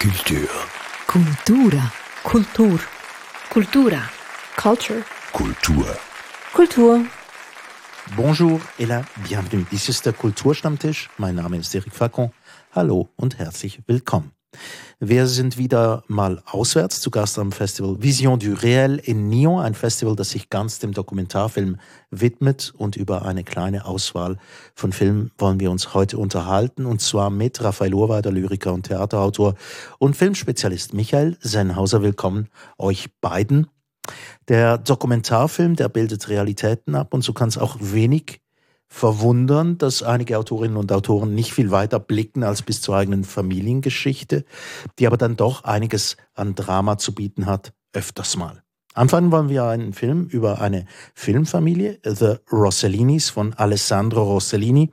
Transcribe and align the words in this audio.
Culture. 0.00 0.48
Cultura. 1.06 1.92
Kultur. 2.22 2.80
Cultura. 3.50 4.00
Culture. 4.56 5.02
Kultur. 5.30 5.86
Kultur. 6.54 7.00
Bonjour 8.16 8.60
et 8.78 8.86
la 8.86 9.02
bienvenue. 9.28 9.66
Dies 9.70 9.90
ist 9.90 10.06
der 10.06 10.14
Kulturstammtisch. 10.14 11.10
Mein 11.18 11.34
Name 11.34 11.58
ist 11.58 11.74
Eric 11.74 11.92
Facon. 11.92 12.30
Hallo 12.72 13.10
und 13.16 13.38
herzlich 13.38 13.82
willkommen. 13.86 14.32
Wir 15.02 15.26
sind 15.28 15.56
wieder 15.56 16.04
mal 16.08 16.42
auswärts 16.44 17.00
zu 17.00 17.10
Gast 17.10 17.38
am 17.38 17.52
Festival 17.52 18.02
Vision 18.02 18.38
du 18.38 18.52
Réel 18.52 18.98
in 18.98 19.30
Nyon, 19.30 19.62
ein 19.62 19.72
Festival, 19.72 20.14
das 20.14 20.28
sich 20.28 20.50
ganz 20.50 20.78
dem 20.78 20.92
Dokumentarfilm 20.92 21.78
widmet 22.10 22.74
und 22.76 22.96
über 22.96 23.24
eine 23.24 23.42
kleine 23.42 23.86
Auswahl 23.86 24.36
von 24.74 24.92
Filmen 24.92 25.30
wollen 25.38 25.58
wir 25.58 25.70
uns 25.70 25.94
heute 25.94 26.18
unterhalten 26.18 26.84
und 26.84 27.00
zwar 27.00 27.30
mit 27.30 27.62
Raphael 27.62 27.94
Urweider, 27.94 28.30
Lyriker 28.30 28.74
und 28.74 28.88
Theaterautor 28.88 29.54
und 29.98 30.18
Filmspezialist 30.18 30.92
Michael 30.92 31.38
Sennhauser. 31.40 32.02
Willkommen 32.02 32.48
euch 32.76 33.08
beiden. 33.22 33.68
Der 34.48 34.76
Dokumentarfilm, 34.76 35.76
der 35.76 35.88
bildet 35.88 36.28
Realitäten 36.28 36.94
ab 36.94 37.14
und 37.14 37.22
so 37.22 37.32
kann 37.32 37.48
es 37.48 37.56
auch 37.56 37.78
wenig 37.80 38.42
verwundern, 38.90 39.78
dass 39.78 40.02
einige 40.02 40.36
Autorinnen 40.36 40.76
und 40.76 40.92
Autoren 40.92 41.34
nicht 41.34 41.54
viel 41.54 41.70
weiter 41.70 42.00
blicken 42.00 42.42
als 42.42 42.62
bis 42.62 42.82
zur 42.82 42.96
eigenen 42.96 43.24
Familiengeschichte, 43.24 44.44
die 44.98 45.06
aber 45.06 45.16
dann 45.16 45.36
doch 45.36 45.64
einiges 45.64 46.16
an 46.34 46.54
Drama 46.56 46.98
zu 46.98 47.14
bieten 47.14 47.46
hat, 47.46 47.72
öfters 47.92 48.36
mal. 48.36 48.62
Anfangen 48.92 49.30
wollen 49.30 49.48
wir 49.48 49.64
einen 49.64 49.92
Film 49.92 50.26
über 50.26 50.60
eine 50.60 50.84
Filmfamilie, 51.14 52.00
The 52.04 52.34
Rossellinis 52.52 53.30
von 53.30 53.54
Alessandro 53.54 54.24
Rossellini, 54.24 54.92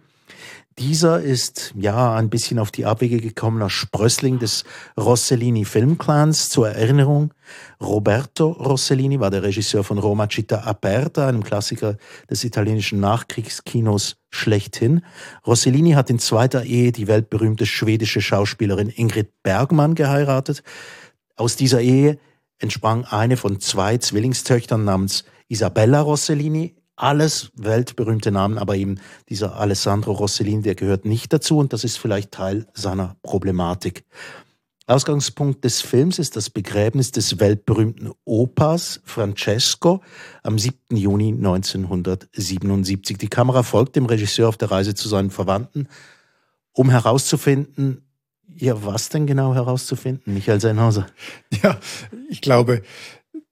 dieser 0.80 1.22
ist 1.22 1.74
ja 1.76 2.16
ein 2.16 2.30
bisschen 2.30 2.60
auf 2.60 2.72
die 2.72 2.86
Abwege 2.86 3.20
gekommener 3.20 3.70
Sprössling 3.70 4.38
des 4.38 4.64
Rossellini 4.98 5.66
Filmclans. 5.66 6.50
Zur 6.50 6.70
Erinnerung, 6.70 7.34
Roberto 7.82 8.52
Rossellini 8.52 9.20
war 9.20 9.32
der 9.32 9.44
Regisseur 9.44 9.84
von 9.84 9.98
Roma 9.98 10.26
Città 10.26 10.64
Aperta, 10.64 11.28
einem 11.28 11.44
Klassiker 11.44 11.98
des 12.30 12.44
italienischen 12.44 13.00
Nachkriegskinos 13.00 14.18
schlechthin. 14.30 15.02
Rossellini 15.46 15.92
hat 15.92 16.10
in 16.10 16.20
zweiter 16.20 16.64
Ehe 16.64 16.92
die 16.92 17.08
weltberühmte 17.08 17.66
schwedische 17.66 18.22
Schauspielerin 18.22 18.90
Ingrid 18.90 19.32
Bergmann 19.42 19.96
geheiratet. 19.96 20.62
Aus 21.36 21.56
dieser 21.56 21.82
Ehe 21.82 22.20
entsprang 22.60 23.06
eine 23.06 23.38
von 23.38 23.60
zwei 23.60 23.98
Zwillingstöchtern 23.98 24.84
namens 24.84 25.24
Isabella 25.48 26.02
Rossellini, 26.02 26.76
alles 26.98 27.52
weltberühmte 27.56 28.32
Namen, 28.32 28.58
aber 28.58 28.76
eben 28.76 29.00
dieser 29.30 29.56
Alessandro 29.56 30.12
Rossellini, 30.12 30.64
der 30.64 30.76
gehört 30.76 31.06
nicht 31.06 31.32
dazu 31.32 31.60
und 31.60 31.72
das 31.72 31.84
ist 31.84 31.98
vielleicht 31.98 32.32
Teil 32.32 32.68
seiner 32.74 33.16
Problematik. 33.22 34.04
Ausgangspunkt 34.88 35.64
des 35.66 35.82
Films 35.82 36.18
ist 36.18 36.38
das 36.38 36.50
Begräbnis 36.50 37.12
des 37.12 37.40
weltberühmten 37.40 38.12
Opas 38.24 39.02
Francesco 39.04 40.02
am 40.44 40.58
7. 40.58 40.96
Juni 40.96 41.34
1977. 41.34 43.18
Die 43.18 43.28
Kamera 43.28 43.64
folgt 43.64 43.98
dem 43.98 44.06
Regisseur 44.06 44.48
auf 44.48 44.58
der 44.58 44.72
Reise 44.72 44.96
zu 44.96 45.10
seinen 45.10 45.30
Verwandten, 45.30 45.90
um 46.72 46.90
herauszufinden, 46.90 48.08
ja, 48.56 48.84
was 48.86 49.10
denn 49.10 49.28
genau 49.28 49.54
herauszufinden, 49.54 50.34
Michael 50.34 50.62
Seinhauser? 50.62 51.08
Ja, 51.62 51.78
ich 52.30 52.42
glaube, 52.42 52.82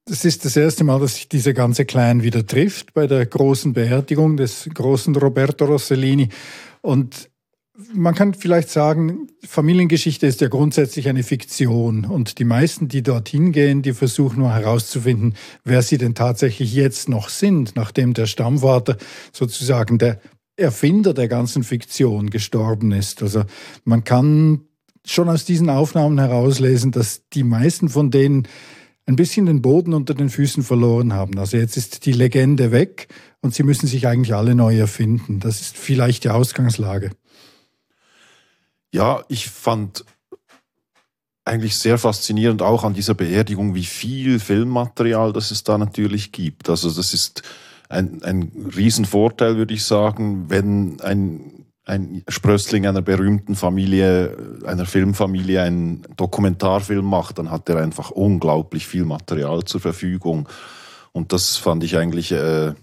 das 0.05 0.23
ist 0.23 0.45
das 0.45 0.55
erste 0.55 0.83
Mal, 0.83 0.99
dass 0.99 1.15
sich 1.15 1.27
dieser 1.27 1.53
ganze 1.53 1.83
Clan 1.83 2.21
wieder 2.21 2.45
trifft 2.45 2.93
bei 2.93 3.07
der 3.07 3.25
großen 3.25 3.73
Beerdigung 3.73 4.37
des 4.37 4.69
großen 4.71 5.15
Roberto 5.15 5.65
Rossellini. 5.65 6.29
Und 6.81 7.29
man 7.91 8.13
kann 8.13 8.35
vielleicht 8.35 8.69
sagen, 8.69 9.27
Familiengeschichte 9.45 10.27
ist 10.27 10.41
ja 10.41 10.47
grundsätzlich 10.47 11.09
eine 11.09 11.23
Fiktion. 11.23 12.05
Und 12.05 12.37
die 12.37 12.45
meisten, 12.45 12.87
die 12.87 13.01
dorthin 13.01 13.51
gehen, 13.51 13.81
die 13.81 13.93
versuchen 13.93 14.39
nur 14.39 14.53
herauszufinden, 14.53 15.33
wer 15.63 15.81
sie 15.81 15.97
denn 15.97 16.13
tatsächlich 16.13 16.73
jetzt 16.73 17.09
noch 17.09 17.29
sind, 17.29 17.75
nachdem 17.75 18.13
der 18.13 18.27
Stammvater 18.27 18.97
sozusagen 19.33 19.97
der 19.97 20.19
Erfinder 20.55 21.13
der 21.13 21.27
ganzen 21.27 21.63
Fiktion 21.63 22.29
gestorben 22.29 22.91
ist. 22.91 23.23
Also 23.23 23.43
man 23.83 24.03
kann 24.03 24.61
schon 25.03 25.29
aus 25.29 25.45
diesen 25.45 25.69
Aufnahmen 25.69 26.19
herauslesen, 26.19 26.91
dass 26.91 27.27
die 27.33 27.43
meisten 27.43 27.89
von 27.89 28.09
denen 28.11 28.47
ein 29.05 29.15
bisschen 29.15 29.45
den 29.45 29.61
Boden 29.61 29.93
unter 29.93 30.13
den 30.13 30.29
Füßen 30.29 30.63
verloren 30.63 31.13
haben. 31.13 31.37
Also 31.37 31.57
jetzt 31.57 31.77
ist 31.77 32.05
die 32.05 32.11
Legende 32.11 32.71
weg 32.71 33.07
und 33.41 33.53
sie 33.53 33.63
müssen 33.63 33.87
sich 33.87 34.07
eigentlich 34.07 34.33
alle 34.33 34.55
neu 34.55 34.77
erfinden. 34.77 35.39
Das 35.39 35.61
ist 35.61 35.77
vielleicht 35.77 36.23
die 36.23 36.29
Ausgangslage. 36.29 37.11
Ja, 38.91 39.23
ich 39.27 39.49
fand 39.49 40.05
eigentlich 41.43 41.77
sehr 41.77 41.99
faszinierend 41.99 42.63
auch 42.63 42.83
an 42.83 42.95
dieser 42.95 43.13
Beerdigung, 43.13 43.75
wie 43.75 43.85
viel 43.85 44.39
Filmmaterial 44.39 45.31
das 45.31 45.51
es 45.51 45.63
da 45.63 45.77
natürlich 45.77 46.31
gibt. 46.31 46.69
Also 46.69 46.89
das 46.89 47.13
ist 47.13 47.43
ein, 47.87 48.23
ein 48.23 48.71
Riesenvorteil, 48.75 49.57
würde 49.57 49.75
ich 49.75 49.83
sagen, 49.83 50.49
wenn 50.49 50.99
ein 51.01 51.64
ein 51.85 52.23
Sprössling 52.27 52.87
einer 52.87 53.01
berühmten 53.01 53.55
Familie, 53.55 54.35
einer 54.65 54.85
Filmfamilie 54.85 55.61
einen 55.61 56.03
Dokumentarfilm 56.17 57.05
macht, 57.05 57.37
dann 57.37 57.51
hat 57.51 57.69
er 57.69 57.77
einfach 57.77 58.09
unglaublich 58.09 58.87
viel 58.87 59.05
Material 59.05 59.63
zur 59.63 59.81
Verfügung. 59.81 60.49
Und 61.11 61.31
das 61.31 61.57
fand 61.57 61.83
ich 61.83 61.95
eigentlich 61.95 62.31
äh, 62.31 62.73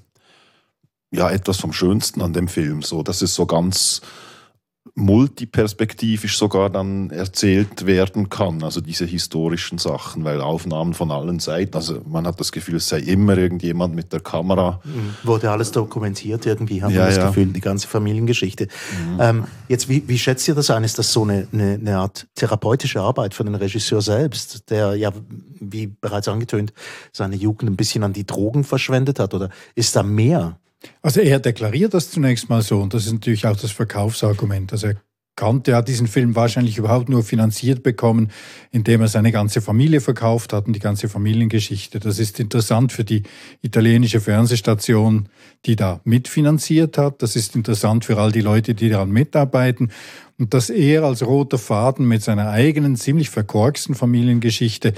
ja 1.11 1.31
etwas 1.31 1.59
vom 1.59 1.73
Schönsten 1.73 2.23
an 2.23 2.33
dem 2.33 2.47
Film. 2.47 2.83
So, 2.83 3.03
dass 3.03 3.23
es 3.23 3.35
so 3.35 3.45
ganz 3.45 4.03
multiperspektivisch 4.95 6.37
sogar 6.37 6.69
dann 6.69 7.09
erzählt 7.09 7.87
werden 7.87 8.29
kann, 8.29 8.63
also 8.63 8.83
diese 8.83 9.07
historischen 9.07 9.79
Sachen, 9.79 10.25
weil 10.25 10.43
Aufnahmen 10.43 10.93
von 10.93 11.11
allen 11.11 11.39
Seiten, 11.39 11.77
also 11.77 12.03
man 12.07 12.27
hat 12.27 12.39
das 12.39 12.53
Gefühl, 12.53 12.77
es 12.77 12.89
sei 12.89 12.99
immer 13.01 13.39
irgendjemand 13.39 13.95
mit 13.95 14.13
der 14.13 14.21
Kamera. 14.21 14.81
Mhm. 14.85 15.15
Wurde 15.23 15.51
alles 15.51 15.71
dokumentiert 15.73 16.45
irgendwie, 16.45 16.83
haben 16.83 16.93
ja, 16.93 17.01
wir 17.01 17.07
das 17.07 17.17
ja. 17.17 17.29
Gefühl, 17.29 17.47
die 17.47 17.61
ganze 17.63 17.89
Familiengeschichte. 17.89 18.65
Mhm. 18.67 19.19
Ähm, 19.21 19.45
jetzt, 19.69 19.89
wie, 19.89 20.07
wie 20.09 20.19
schätzt 20.19 20.47
ihr 20.47 20.55
das 20.55 20.71
ein? 20.71 20.85
Ist 20.85 20.99
das 20.99 21.11
so 21.11 21.23
eine, 21.23 21.49
eine, 21.53 21.75
eine 21.75 21.97
Art 21.97 22.27
therapeutische 22.35 23.01
Arbeit 23.01 23.33
für 23.33 23.45
den 23.45 23.55
Regisseur 23.55 24.03
selbst, 24.03 24.69
der 24.71 24.95
ja, 24.95 25.11
wie 25.59 25.87
bereits 25.87 26.29
angetönt, 26.29 26.75
seine 27.13 27.37
Jugend 27.37 27.71
ein 27.71 27.77
bisschen 27.77 28.05
an 28.05 28.13
die 28.13 28.27
Drogen 28.27 28.63
verschwendet 28.63 29.19
hat? 29.19 29.33
Oder 29.33 29.49
ist 29.75 29.97
da 29.97 30.03
mehr? 30.03 30.59
Also 31.03 31.21
er 31.21 31.41
deklariert 31.41 31.95
das 31.95 32.11
zunächst 32.11 32.49
mal 32.49 32.63
so 32.63 32.81
und 32.81 32.95
das 32.95 33.07
ist 33.07 33.13
natürlich 33.13 33.47
auch 33.47 33.57
das 33.57 33.71
Verkaufsargument. 33.71 34.73
Also 34.73 34.89
er 34.89 34.97
konnte 35.37 35.71
ja 35.71 35.83
diesen 35.83 36.07
Film 36.07 36.37
wahrscheinlich 36.37 36.77
überhaupt 36.79 37.09
nur 37.09 37.25
finanziert 37.25 37.83
bekommen, 37.83 38.31
indem 38.71 39.01
er 39.01 39.09
seine 39.09 39.33
ganze 39.33 39.61
Familie 39.63 40.01
verkauft 40.01 40.53
hat 40.53 40.67
und 40.67 40.75
die 40.75 40.81
ganze 40.81 41.09
Familiengeschichte. 41.09 42.01
Das 42.01 42.19
ist 42.19 42.39
interessant 42.39 42.93
für 42.93 43.05
die 43.05 43.23
italienische 43.63 44.21
Fernsehstation, 44.21 45.29
die 45.65 45.77
da 45.77 46.01
mitfinanziert 46.05 46.99
hat. 46.99 47.23
Das 47.23 47.35
ist 47.35 47.57
interessant 47.57 48.05
für 48.05 48.19
all 48.19 48.31
die 48.31 48.43
Leute, 48.43 48.75
die 48.75 48.91
daran 48.91 49.11
mitarbeiten. 49.11 49.91
Und 50.39 50.55
dass 50.55 50.71
er 50.71 51.05
als 51.05 51.25
roter 51.25 51.59
Faden 51.59 52.07
mit 52.07 52.23
seiner 52.23 52.51
eigenen, 52.51 52.97
ziemlich 52.97 53.31
verkorksten 53.31 53.95
Familiengeschichte 53.95 54.93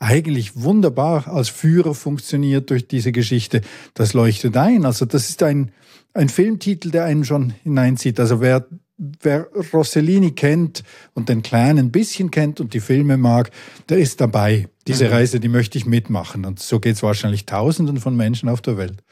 eigentlich 0.00 0.60
wunderbar 0.60 1.28
als 1.28 1.50
Führer 1.50 1.94
funktioniert 1.94 2.70
durch 2.70 2.88
diese 2.88 3.12
Geschichte, 3.12 3.60
das 3.94 4.14
leuchtet 4.14 4.56
ein. 4.56 4.84
Also 4.86 5.04
das 5.04 5.28
ist 5.28 5.42
ein, 5.42 5.72
ein 6.14 6.28
Filmtitel, 6.28 6.90
der 6.90 7.04
einen 7.04 7.24
schon 7.24 7.50
hineinzieht. 7.62 8.18
Also 8.18 8.40
wer, 8.40 8.66
wer 8.96 9.46
Rossellini 9.72 10.32
kennt 10.32 10.82
und 11.12 11.28
den 11.28 11.42
Clan 11.42 11.78
ein 11.78 11.92
bisschen 11.92 12.30
kennt 12.30 12.60
und 12.60 12.72
die 12.72 12.80
Filme 12.80 13.18
mag, 13.18 13.50
der 13.90 13.98
ist 13.98 14.20
dabei. 14.22 14.68
Diese 14.88 15.04
mhm. 15.04 15.12
Reise, 15.12 15.38
die 15.38 15.48
möchte 15.48 15.76
ich 15.76 15.84
mitmachen. 15.84 16.46
Und 16.46 16.60
so 16.60 16.80
geht 16.80 16.96
es 16.96 17.02
wahrscheinlich 17.02 17.44
Tausenden 17.44 17.98
von 17.98 18.16
Menschen 18.16 18.48
auf 18.48 18.62
der 18.62 18.78
Welt. 18.78 19.04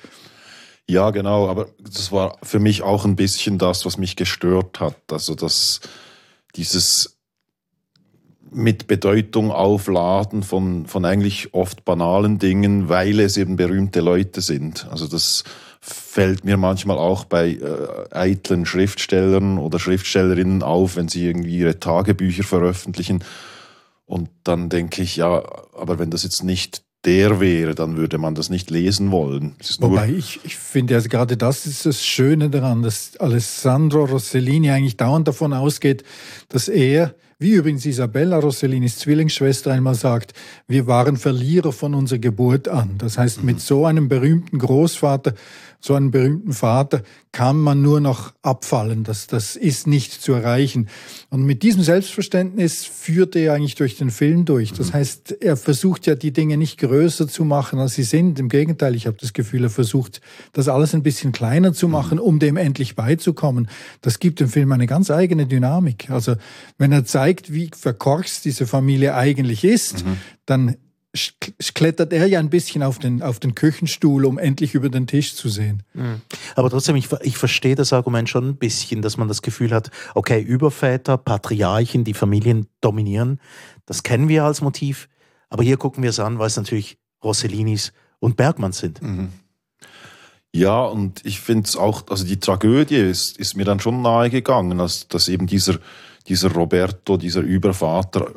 Ja, 0.91 1.11
genau, 1.11 1.49
aber 1.49 1.69
das 1.79 2.13
war 2.13 2.39
für 2.43 2.61
mich 2.61 2.81
auch 2.81 3.05
ein 3.05 3.15
bisschen 3.15 3.59
das, 3.59 3.85
was 3.85 3.99
mich 3.99 4.17
gestört 4.17 4.81
hat. 4.81 4.97
Also 5.13 5.35
das, 5.35 5.81
dieses 6.57 7.18
mit 8.51 8.87
Bedeutung 8.87 9.51
aufladen 9.51 10.43
von, 10.43 10.87
von 10.87 11.05
eigentlich 11.05 11.55
oft 11.55 11.85
banalen 11.85 12.39
Dingen, 12.39 12.89
weil 12.89 13.21
es 13.21 13.37
eben 13.37 13.57
berühmte 13.57 14.01
Leute 14.01 14.41
sind. 14.41 14.87
Also 14.91 15.07
das 15.07 15.45
fällt 15.81 16.45
mir 16.45 16.57
manchmal 16.57 16.99
auch 16.99 17.25
bei 17.25 17.51
äh, 17.51 18.15
eitlen 18.15 18.67
Schriftstellern 18.67 19.59
oder 19.59 19.79
Schriftstellerinnen 19.79 20.63
auf, 20.63 20.97
wenn 20.97 21.09
sie 21.09 21.27
irgendwie 21.27 21.59
ihre 21.59 21.79
Tagebücher 21.79 22.43
veröffentlichen. 22.43 23.25
Und 24.05 24.29
dann 24.45 24.69
denke 24.69 25.03
ich, 25.03 25.17
ja, 25.17 25.43
aber 25.77 25.99
wenn 25.99 26.11
das 26.11 26.23
jetzt 26.23 26.43
nicht 26.43 26.83
der 27.05 27.41
wäre, 27.41 27.75
dann 27.75 27.97
würde 27.97 28.19
man 28.19 28.35
das 28.35 28.51
nicht 28.51 28.71
lesen 28.71 29.11
wollen. 29.13 29.55
Wobei 29.79 30.11
ich, 30.11 30.41
ich 30.43 30.57
finde, 30.57 30.97
also 30.97 31.09
gerade 31.09 31.37
das 31.37 31.65
ist 31.65 31.87
das 31.87 32.05
Schöne 32.05 32.51
daran, 32.51 32.83
dass 32.83 33.17
Alessandro 33.19 34.05
Rossellini 34.05 34.71
eigentlich 34.71 34.97
dauernd 34.97 35.29
davon 35.29 35.53
ausgeht, 35.53 36.03
dass 36.49 36.69
er 36.69 37.15
wie 37.39 37.53
übrigens 37.53 37.87
Isabella 37.87 38.39
Rossellinis 38.39 38.99
Zwillingsschwester 38.99 39.73
einmal 39.73 39.95
sagt, 39.95 40.33
wir 40.67 40.89
waren 40.89 41.17
Verlierer 41.17 41.73
von 41.73 41.95
unserer 41.95 42.19
Geburt 42.19 42.69
an. 42.69 42.97
Das 42.99 43.17
heißt, 43.17 43.45
mit 43.45 43.61
so 43.61 43.87
einem 43.87 44.09
berühmten 44.09 44.59
Großvater, 44.59 45.35
so 45.79 45.95
einem 45.95 46.11
berühmten 46.11 46.53
Vater 46.53 47.03
kann 47.39 47.61
man 47.61 47.83
nur 47.83 48.01
noch 48.01 48.33
abfallen, 48.43 49.05
das, 49.05 49.29
das 49.29 49.55
ist 49.55 49.87
nicht 49.87 50.11
zu 50.11 50.33
erreichen. 50.33 50.89
Und 51.31 51.45
mit 51.45 51.63
diesem 51.63 51.85
Selbstverständnis 51.85 52.85
führt 52.85 53.37
er 53.37 53.55
eigentlich 53.55 53.77
durch 53.77 53.97
den 53.97 54.11
Film 54.11 54.45
durch. 54.45 54.73
Das 54.73 54.89
mhm. 54.89 54.95
heißt, 54.95 55.37
er 55.41 55.57
versucht 55.57 56.09
ja 56.09 56.17
die 56.17 56.33
Dinge 56.33 56.57
nicht 56.57 56.81
größer 56.81 57.29
zu 57.29 57.45
machen, 57.45 57.79
als 57.79 57.95
sie 57.95 58.03
sind. 58.03 58.41
Im 58.41 58.49
Gegenteil, 58.49 58.97
ich 58.97 59.07
habe 59.07 59.19
das 59.21 59.35
Gefühl, 59.35 59.63
er 59.63 59.71
versucht, 59.71 60.21
das 60.53 60.67
alles 60.67 60.97
ein 60.97 61.05
bisschen 61.05 61.31
kleiner 61.31 61.73
zu 61.73 61.87
machen, 61.87 62.19
um 62.19 62.41
dem 62.41 62.57
endlich 62.57 62.97
beizukommen. 62.97 63.69
Das 64.01 64.19
gibt 64.19 64.41
dem 64.41 64.49
Film 64.49 64.73
eine 64.73 64.89
ganz 64.89 65.09
eigene 65.09 65.47
Dynamik. 65.47 66.11
Also 66.11 66.35
wenn 66.77 66.91
er 66.91 67.05
zeigt, 67.05 67.53
wie 67.53 67.71
verkorkst 67.73 68.45
diese 68.47 68.67
Familie 68.67 69.15
eigentlich 69.15 69.63
ist, 69.63 70.05
mhm. 70.05 70.17
dann 70.45 70.77
klettert 71.75 72.13
er 72.13 72.27
ja 72.27 72.39
ein 72.39 72.51
bisschen 72.51 72.83
auf 72.83 72.99
den, 72.99 73.23
auf 73.23 73.41
den 73.41 73.55
Küchenstuhl, 73.55 74.25
um 74.25 74.39
endlich 74.39 74.75
über 74.75 74.89
den 74.89 75.07
Tisch 75.07 75.35
zu 75.35 75.49
sehen. 75.49 75.83
Mhm. 75.95 76.21
Aber 76.57 76.71
trotzdem, 76.71 76.97
ich, 76.97 77.09
ich 77.23 77.37
verstehe 77.37 77.75
das 77.75 77.93
Argument 77.93 78.29
schon 78.29 78.49
ein 78.49 78.57
bisschen, 78.57 79.03
dass 79.03 79.17
man 79.17 79.29
das 79.29 79.43
Gefühl 79.43 79.73
hat, 79.73 79.91
okay, 80.15 80.41
Überväter, 80.41 81.17
Patriarchen, 81.17 82.05
die 82.05 82.15
Familien 82.15 82.67
dominieren, 82.81 83.41
das 83.87 84.03
kennen 84.03 84.29
wir 84.29 84.45
als 84.45 84.61
Motiv. 84.61 85.09
Aber 85.51 85.63
hier 85.63 85.77
gucken 85.77 86.03
wir 86.03 86.11
es 86.11 86.21
an, 86.21 86.39
weil 86.39 86.47
es 86.47 86.57
natürlich 86.57 86.99
Rossellinis 87.23 87.93
und 88.21 88.37
Bergmanns 88.37 88.79
sind. 88.79 89.01
Mhm. 89.03 89.31
Ja, 90.55 90.85
und 90.85 91.25
ich 91.25 91.41
finde 91.41 91.69
es 91.69 91.77
auch, 91.77 92.05
also 92.09 92.25
die 92.25 92.41
Tragödie 92.41 92.97
ist, 92.97 93.39
ist 93.39 93.57
mir 93.57 93.65
dann 93.65 93.81
schon 93.81 94.03
nahe 94.03 94.31
gegangen, 94.31 94.79
dass, 94.79 95.07
dass 95.09 95.29
eben 95.29 95.47
dieser, 95.47 95.79
dieser 96.27 96.53
Roberto, 96.53 97.17
dieser 97.17 97.43
Übervater 97.43 98.33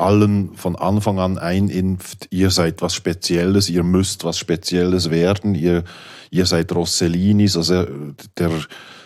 allen 0.00 0.54
von 0.54 0.76
Anfang 0.76 1.18
an 1.18 1.38
einimpft, 1.38 2.28
ihr 2.30 2.50
seid 2.50 2.82
was 2.82 2.94
Spezielles, 2.94 3.68
ihr 3.68 3.82
müsst 3.82 4.24
was 4.24 4.38
Spezielles 4.38 5.10
werden, 5.10 5.54
ihr, 5.54 5.84
ihr 6.30 6.46
seid 6.46 6.74
Rossellinis, 6.74 7.56
also 7.56 7.86
der 8.38 8.50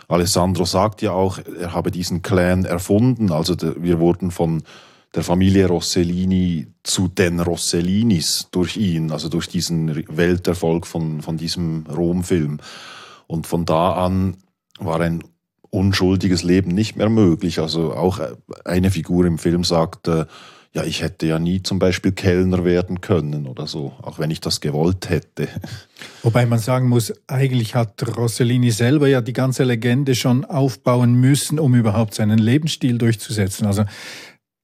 Alessandro 0.08 0.64
sagt 0.64 1.02
ja 1.02 1.12
auch, 1.12 1.38
er 1.58 1.72
habe 1.72 1.90
diesen 1.90 2.22
Clan 2.22 2.64
erfunden, 2.64 3.30
also 3.32 3.56
wir 3.78 4.00
wurden 4.00 4.30
von 4.30 4.62
der 5.14 5.22
Familie 5.22 5.68
Rossellini 5.68 6.66
zu 6.82 7.08
den 7.08 7.40
Rossellinis 7.40 8.48
durch 8.50 8.76
ihn, 8.76 9.12
also 9.12 9.28
durch 9.28 9.48
diesen 9.48 9.94
Welterfolg 10.16 10.86
von, 10.86 11.22
von 11.22 11.36
diesem 11.36 11.86
Rom-Film. 11.86 12.58
Und 13.26 13.46
von 13.46 13.64
da 13.64 13.92
an 13.92 14.36
war 14.78 15.00
ein 15.00 15.22
unschuldiges 15.70 16.42
Leben 16.42 16.72
nicht 16.72 16.96
mehr 16.96 17.08
möglich. 17.08 17.60
Also 17.60 17.94
auch 17.94 18.20
eine 18.64 18.90
Figur 18.90 19.24
im 19.24 19.38
Film 19.38 19.64
sagt, 19.64 20.08
äh, 20.08 20.26
ja, 20.74 20.82
ich 20.82 21.02
hätte 21.02 21.26
ja 21.26 21.38
nie 21.38 21.62
zum 21.62 21.78
Beispiel 21.78 22.10
Kellner 22.10 22.64
werden 22.64 23.00
können 23.00 23.46
oder 23.46 23.68
so, 23.68 23.92
auch 24.02 24.18
wenn 24.18 24.30
ich 24.32 24.40
das 24.40 24.60
gewollt 24.60 25.08
hätte. 25.08 25.48
Wobei 26.22 26.46
man 26.46 26.58
sagen 26.58 26.88
muss, 26.88 27.12
eigentlich 27.28 27.76
hat 27.76 28.16
Rossellini 28.16 28.72
selber 28.72 29.06
ja 29.06 29.20
die 29.20 29.32
ganze 29.32 29.62
Legende 29.62 30.16
schon 30.16 30.44
aufbauen 30.44 31.14
müssen, 31.14 31.60
um 31.60 31.76
überhaupt 31.76 32.14
seinen 32.14 32.38
Lebensstil 32.38 32.98
durchzusetzen. 32.98 33.66
Also 33.66 33.84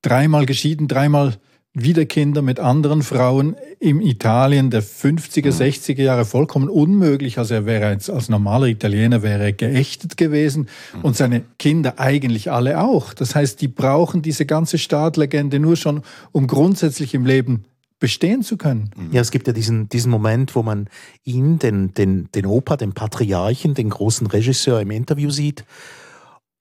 dreimal 0.03 0.47
geschieden, 0.47 0.89
dreimal 0.89 1.37
wieder 1.73 2.05
Kinder 2.05 2.43
mit 2.43 2.59
anderen 2.59 3.03
Frauen 3.03 3.55
im 3.79 4.01
Italien 4.01 4.71
der 4.71 4.83
50er, 4.83 5.53
60er 5.53 5.99
mhm. 5.99 6.05
Jahre 6.05 6.25
vollkommen 6.25 6.69
unmöglich. 6.69 7.39
Also 7.39 7.55
er 7.55 7.65
wäre 7.65 7.93
jetzt 7.93 8.11
als 8.11 8.29
normaler 8.29 8.67
Italiener 8.67 9.23
wäre 9.23 9.53
geächtet 9.53 10.17
gewesen 10.17 10.69
mhm. 10.95 11.01
und 11.03 11.17
seine 11.17 11.43
Kinder 11.59 12.01
eigentlich 12.01 12.51
alle 12.51 12.81
auch. 12.81 13.15
Das 13.15 13.37
heißt, 13.37 13.61
die 13.61 13.69
brauchen 13.69 14.21
diese 14.21 14.47
ganze 14.47 14.79
Staatlegende 14.79 15.61
nur 15.61 15.77
schon, 15.77 16.03
um 16.33 16.49
grundsätzlich 16.49 17.15
im 17.15 17.25
Leben 17.25 17.65
bestehen 18.01 18.43
zu 18.43 18.57
können. 18.57 18.91
Mhm. 18.97 19.13
Ja, 19.13 19.21
es 19.21 19.31
gibt 19.31 19.47
ja 19.47 19.53
diesen, 19.53 19.89
diesen 19.89 20.11
Moment, 20.11 20.57
wo 20.57 20.65
man 20.65 20.89
ihn, 21.23 21.61
den, 21.61 21.95
den, 21.95 22.29
den 22.35 22.47
Opa, 22.47 22.77
den 22.77 22.95
Patriarchen, 22.95 23.75
den 23.75 23.91
großen 23.91 24.27
Regisseur 24.27 24.81
im 24.81 24.91
Interview 24.91 25.31
sieht 25.31 25.65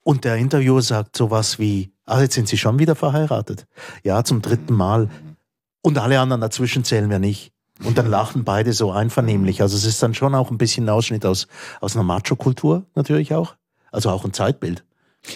und 0.03 0.23
der 0.23 0.35
Interviewer 0.35 0.81
sagt 0.81 1.15
sowas 1.15 1.59
wie, 1.59 1.91
Ah, 2.09 2.21
jetzt 2.21 2.33
sind 2.33 2.47
sie 2.47 2.57
schon 2.57 2.79
wieder 2.79 2.95
verheiratet. 2.95 3.67
Ja, 4.03 4.23
zum 4.23 4.41
dritten 4.41 4.73
Mal. 4.73 5.09
Und 5.81 5.99
alle 5.99 6.19
anderen 6.19 6.41
dazwischen 6.41 6.83
zählen 6.83 7.09
wir 7.11 7.19
nicht. 7.19 7.51
Und 7.83 7.99
dann 7.99 8.07
lachen 8.07 8.43
beide 8.43 8.73
so 8.73 8.91
einvernehmlich. 8.91 9.61
Also 9.61 9.77
es 9.77 9.85
ist 9.85 10.01
dann 10.01 10.15
schon 10.15 10.33
auch 10.33 10.49
ein 10.49 10.57
bisschen 10.57 10.85
ein 10.85 10.89
Ausschnitt 10.89 11.23
aus, 11.23 11.47
aus 11.81 11.95
einer 11.95 12.03
Macho-Kultur 12.03 12.83
natürlich 12.95 13.35
auch. 13.35 13.55
Also 13.91 14.09
auch 14.09 14.25
ein 14.25 14.33
Zeitbild. 14.33 14.83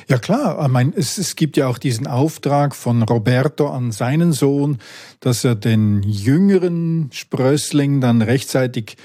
Ja 0.07 0.17
klar, 0.17 0.65
ich 0.65 0.71
meine, 0.71 0.93
es, 0.95 1.17
es 1.17 1.35
gibt 1.35 1.57
ja 1.57 1.67
auch 1.67 1.77
diesen 1.77 2.07
Auftrag 2.07 2.73
von 2.73 3.03
Roberto 3.03 3.67
an 3.67 3.91
seinen 3.91 4.31
Sohn, 4.31 4.79
dass 5.19 5.43
er 5.43 5.55
den 5.55 6.01
jüngeren 6.03 7.09
Sprössling 7.11 8.01
dann 8.01 8.21
rechtzeitig 8.21 8.97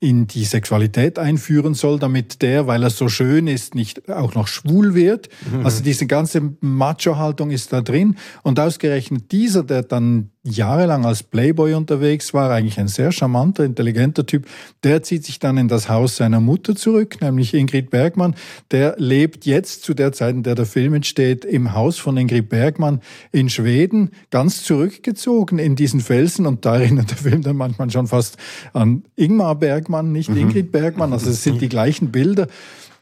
in 0.00 0.26
die 0.26 0.44
Sexualität 0.44 1.18
einführen 1.18 1.74
soll, 1.74 1.98
damit 1.98 2.40
der, 2.40 2.66
weil 2.66 2.82
er 2.82 2.88
so 2.88 3.10
schön 3.10 3.46
ist, 3.46 3.74
nicht 3.74 4.08
auch 4.08 4.34
noch 4.34 4.48
schwul 4.48 4.94
wird. 4.94 5.28
Mhm. 5.52 5.64
Also 5.64 5.82
diese 5.82 6.06
ganze 6.06 6.54
Macho-Haltung 6.60 7.50
ist 7.50 7.70
da 7.74 7.82
drin. 7.82 8.16
Und 8.42 8.58
ausgerechnet 8.58 9.30
dieser, 9.30 9.62
der 9.62 9.82
dann 9.82 10.30
jahrelang 10.42 11.04
als 11.04 11.22
Playboy 11.22 11.74
unterwegs 11.74 12.32
war, 12.32 12.50
eigentlich 12.50 12.80
ein 12.80 12.88
sehr 12.88 13.12
charmanter, 13.12 13.64
intelligenter 13.64 14.24
Typ, 14.24 14.46
der 14.84 15.02
zieht 15.02 15.24
sich 15.24 15.38
dann 15.38 15.58
in 15.58 15.68
das 15.68 15.90
Haus 15.90 16.16
seiner 16.16 16.40
Mutter 16.40 16.74
zurück, 16.74 17.20
nämlich 17.20 17.52
Ingrid 17.52 17.90
Bergmann. 17.90 18.34
Der 18.70 18.94
lebt 18.96 19.44
jetzt 19.44 19.82
zu 19.82 19.92
der 19.92 20.12
Zeit, 20.12 20.34
in 20.34 20.42
der 20.42 20.54
der 20.54 20.64
Film 20.64 20.94
entsteht, 20.94 21.44
im 21.44 21.74
Haus 21.74 21.98
von 21.98 22.16
Ingrid 22.16 22.48
Bergmann 22.48 23.00
in 23.32 23.50
Schweden, 23.50 24.12
ganz 24.30 24.62
zurückgezogen 24.62 25.58
in 25.58 25.76
diesen 25.76 26.00
Felsen 26.00 26.46
und 26.46 26.64
da 26.64 26.76
erinnert 26.76 27.10
der 27.10 27.18
Film 27.18 27.42
dann 27.42 27.56
manchmal 27.56 27.90
schon 27.90 28.06
fast 28.06 28.38
an 28.72 29.04
Ingmar 29.16 29.56
Bergmann, 29.56 30.10
nicht 30.10 30.30
mhm. 30.30 30.38
Ingrid 30.38 30.72
Bergmann, 30.72 31.12
also 31.12 31.28
es 31.28 31.42
sind 31.42 31.60
die 31.60 31.68
gleichen 31.68 32.10
Bilder 32.10 32.46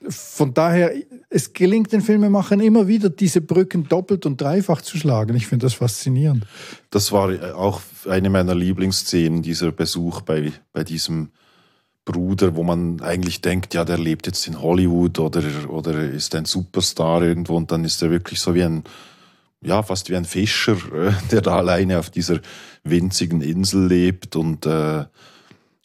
von 0.09 0.55
daher, 0.55 0.93
es 1.29 1.53
gelingt 1.53 1.93
den 1.93 2.01
Filmemachern 2.01 2.61
immer 2.61 2.87
wieder, 2.87 3.11
diese 3.11 3.41
Brücken 3.41 3.89
doppelt 3.89 4.27
und 4.27 4.41
dreifach 4.41 4.81
zu 4.81 4.97
schlagen. 4.97 5.37
Ich 5.37 5.47
finde 5.47 5.67
das 5.67 5.75
faszinierend. 5.75 6.47
Das 6.91 7.13
war 7.13 7.57
auch 7.57 7.81
eine 8.09 8.31
meiner 8.31 8.55
Lieblingsszenen, 8.55 9.43
dieser 9.43 9.73
Besuch 9.73 10.21
bei, 10.21 10.53
bei 10.73 10.85
diesem 10.85 11.31
Bruder, 12.05 12.57
wo 12.57 12.63
man 12.63 13.03
eigentlich 13.03 13.43
denkt, 13.43 13.75
ja, 13.75 13.85
der 13.85 13.99
lebt 13.99 14.27
jetzt 14.27 14.47
in 14.47 14.63
Hollywood 14.63 15.19
oder, 15.19 15.43
oder 15.69 16.05
ist 16.05 16.35
ein 16.35 16.47
Superstar 16.47 17.23
irgendwo 17.23 17.57
und 17.57 17.71
dann 17.71 17.85
ist 17.85 18.01
er 18.01 18.11
wirklich 18.11 18.41
so 18.41 18.55
wie 18.55 18.63
ein, 18.63 18.85
ja, 19.61 19.83
fast 19.83 20.09
wie 20.09 20.17
ein 20.17 20.25
Fischer, 20.25 20.77
äh, 20.95 21.13
der 21.31 21.43
da 21.43 21.57
alleine 21.59 21.99
auf 21.99 22.09
dieser 22.09 22.41
winzigen 22.83 23.43
Insel 23.43 23.89
lebt 23.89 24.37
und, 24.37 24.65
äh, 24.65 25.05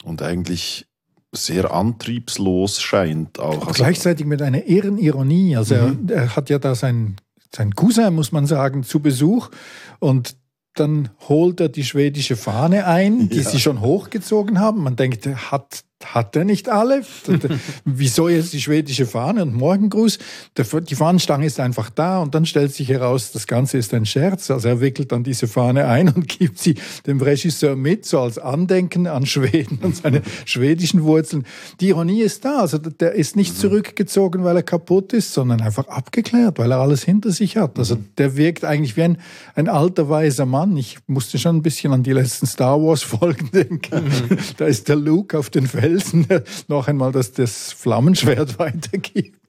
und 0.04 0.22
eigentlich 0.22 0.86
sehr 1.36 1.72
antriebslos 1.72 2.80
scheint 2.80 3.38
auch. 3.38 3.66
Also 3.66 3.82
gleichzeitig 3.82 4.26
mit 4.26 4.42
einer 4.42 4.64
Ehrenironie. 4.64 5.56
Also 5.56 5.74
mhm. 5.74 6.08
er, 6.08 6.16
er, 6.16 6.36
hat 6.36 6.50
ja 6.50 6.58
da 6.58 6.74
sein, 6.74 7.16
sein 7.54 7.74
Cousin, 7.74 8.14
muss 8.14 8.32
man 8.32 8.46
sagen, 8.46 8.82
zu 8.82 9.00
Besuch 9.00 9.50
und 9.98 10.36
dann 10.74 11.10
holt 11.28 11.60
er 11.60 11.68
die 11.68 11.84
schwedische 11.84 12.36
Fahne 12.36 12.86
ein, 12.86 13.28
die 13.28 13.38
ja. 13.38 13.48
sie 13.48 13.60
schon 13.60 13.80
hochgezogen 13.80 14.58
haben. 14.58 14.82
Man 14.82 14.96
denkt, 14.96 15.26
hat 15.26 15.84
hat 16.04 16.36
er 16.36 16.44
nicht 16.44 16.68
alle. 16.68 17.02
Wieso 17.84 18.28
jetzt 18.28 18.52
die 18.52 18.60
schwedische 18.60 19.06
Fahne 19.06 19.42
und 19.42 19.54
Morgengruß? 19.54 20.18
Die 20.56 20.94
Fahnenstange 20.94 21.46
ist 21.46 21.60
einfach 21.60 21.90
da 21.90 22.20
und 22.20 22.34
dann 22.34 22.46
stellt 22.46 22.74
sich 22.74 22.88
heraus, 22.88 23.32
das 23.32 23.46
Ganze 23.46 23.78
ist 23.78 23.94
ein 23.94 24.06
Scherz. 24.06 24.50
Also 24.50 24.68
er 24.68 24.80
wickelt 24.80 25.12
dann 25.12 25.24
diese 25.24 25.46
Fahne 25.46 25.86
ein 25.86 26.08
und 26.08 26.28
gibt 26.38 26.58
sie 26.58 26.74
dem 27.06 27.20
Regisseur 27.20 27.76
mit, 27.76 28.04
so 28.04 28.20
als 28.20 28.38
Andenken 28.38 29.06
an 29.06 29.26
Schweden 29.26 29.78
und 29.82 29.96
seine 29.96 30.22
schwedischen 30.44 31.04
Wurzeln. 31.04 31.46
Die 31.80 31.88
Ironie 31.88 32.22
ist 32.22 32.44
da. 32.44 32.58
Also 32.58 32.78
der 32.78 33.12
ist 33.12 33.36
nicht 33.36 33.54
mhm. 33.54 33.60
zurückgezogen, 33.60 34.44
weil 34.44 34.56
er 34.56 34.62
kaputt 34.62 35.12
ist, 35.12 35.32
sondern 35.32 35.60
einfach 35.60 35.88
abgeklärt, 35.88 36.58
weil 36.58 36.70
er 36.70 36.78
alles 36.78 37.02
hinter 37.04 37.30
sich 37.30 37.56
hat. 37.56 37.78
Also 37.78 37.96
mhm. 37.96 38.08
der 38.18 38.36
wirkt 38.36 38.64
eigentlich 38.64 38.96
wie 38.96 39.04
ein, 39.04 39.18
ein 39.54 39.68
alter 39.68 40.08
weiser 40.08 40.46
Mann. 40.46 40.76
Ich 40.76 40.98
musste 41.06 41.38
schon 41.38 41.56
ein 41.56 41.62
bisschen 41.62 41.92
an 41.92 42.02
die 42.02 42.12
letzten 42.12 42.46
Star 42.46 42.80
Wars 42.80 43.02
Folgen 43.02 43.50
denken. 43.52 44.04
Mhm. 44.04 44.38
Da 44.56 44.66
ist 44.66 44.88
der 44.88 44.96
Luke 44.96 45.38
auf 45.38 45.50
den 45.50 45.66
Felsen 45.66 45.93
Felsen 45.94 46.26
noch 46.68 46.88
einmal 46.88 47.12
dass 47.12 47.32
das 47.32 47.72
Flammenschwert 47.72 48.58
weitergibt. 48.58 49.40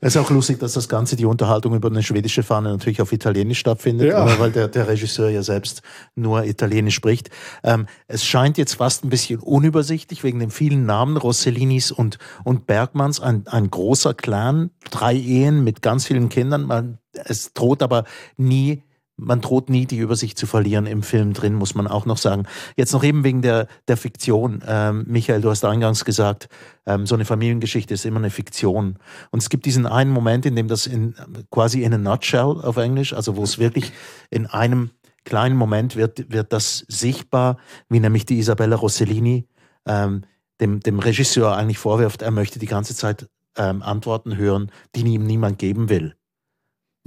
Es 0.00 0.16
ist 0.16 0.20
auch 0.20 0.30
lustig, 0.30 0.58
dass 0.58 0.72
das 0.72 0.88
Ganze, 0.88 1.14
die 1.14 1.26
Unterhaltung 1.26 1.76
über 1.76 1.88
eine 1.88 2.02
schwedische 2.02 2.42
Fahne 2.42 2.70
natürlich 2.70 3.00
auf 3.00 3.12
Italienisch 3.12 3.60
stattfindet, 3.60 4.08
ja. 4.08 4.40
weil 4.40 4.50
der, 4.50 4.66
der 4.66 4.88
Regisseur 4.88 5.30
ja 5.30 5.44
selbst 5.44 5.82
nur 6.16 6.44
Italienisch 6.44 6.96
spricht. 6.96 7.30
Ähm, 7.62 7.86
es 8.08 8.24
scheint 8.24 8.58
jetzt 8.58 8.74
fast 8.74 9.04
ein 9.04 9.10
bisschen 9.10 9.38
unübersichtlich 9.38 10.24
wegen 10.24 10.40
den 10.40 10.50
vielen 10.50 10.86
Namen 10.86 11.16
Rossellinis 11.16 11.92
und, 11.92 12.18
und 12.42 12.66
Bergmanns, 12.66 13.20
ein, 13.20 13.46
ein 13.46 13.70
großer 13.70 14.14
Clan, 14.14 14.70
drei 14.90 15.14
Ehen 15.14 15.62
mit 15.62 15.82
ganz 15.82 16.06
vielen 16.06 16.28
Kindern. 16.28 16.62
Man, 16.62 16.98
es 17.12 17.52
droht 17.52 17.82
aber 17.82 18.04
nie 18.36 18.82
man 19.24 19.40
droht 19.40 19.70
nie, 19.70 19.86
die 19.86 19.98
Übersicht 19.98 20.38
zu 20.38 20.46
verlieren 20.46 20.86
im 20.86 21.02
Film 21.02 21.32
drin, 21.32 21.54
muss 21.54 21.74
man 21.74 21.86
auch 21.86 22.06
noch 22.06 22.18
sagen. 22.18 22.46
Jetzt 22.76 22.92
noch 22.92 23.04
eben 23.04 23.24
wegen 23.24 23.42
der, 23.42 23.68
der 23.88 23.96
Fiktion. 23.96 24.62
Ähm, 24.66 25.04
Michael, 25.06 25.40
du 25.40 25.50
hast 25.50 25.64
eingangs 25.64 26.04
gesagt, 26.04 26.48
ähm, 26.86 27.06
so 27.06 27.14
eine 27.14 27.24
Familiengeschichte 27.24 27.94
ist 27.94 28.04
immer 28.04 28.18
eine 28.18 28.30
Fiktion. 28.30 28.98
Und 29.30 29.42
es 29.42 29.48
gibt 29.48 29.66
diesen 29.66 29.86
einen 29.86 30.10
Moment, 30.10 30.46
in 30.46 30.56
dem 30.56 30.68
das 30.68 30.86
in, 30.86 31.14
quasi 31.50 31.82
in 31.82 31.94
a 31.94 31.98
nutshell 31.98 32.60
auf 32.62 32.76
Englisch, 32.76 33.12
also 33.12 33.36
wo 33.36 33.42
es 33.42 33.58
wirklich 33.58 33.92
in 34.30 34.46
einem 34.46 34.90
kleinen 35.24 35.56
Moment 35.56 35.96
wird, 35.96 36.32
wird 36.32 36.52
das 36.52 36.84
sichtbar, 36.88 37.58
wie 37.88 38.00
nämlich 38.00 38.26
die 38.26 38.38
Isabella 38.38 38.76
Rossellini 38.76 39.46
ähm, 39.86 40.22
dem, 40.60 40.80
dem 40.80 40.98
Regisseur 40.98 41.56
eigentlich 41.56 41.78
vorwirft, 41.78 42.22
er 42.22 42.30
möchte 42.30 42.58
die 42.58 42.66
ganze 42.66 42.94
Zeit 42.94 43.28
ähm, 43.56 43.82
Antworten 43.82 44.36
hören, 44.36 44.70
die 44.94 45.02
ihm 45.02 45.26
niemand 45.26 45.58
geben 45.58 45.88
will. 45.88 46.14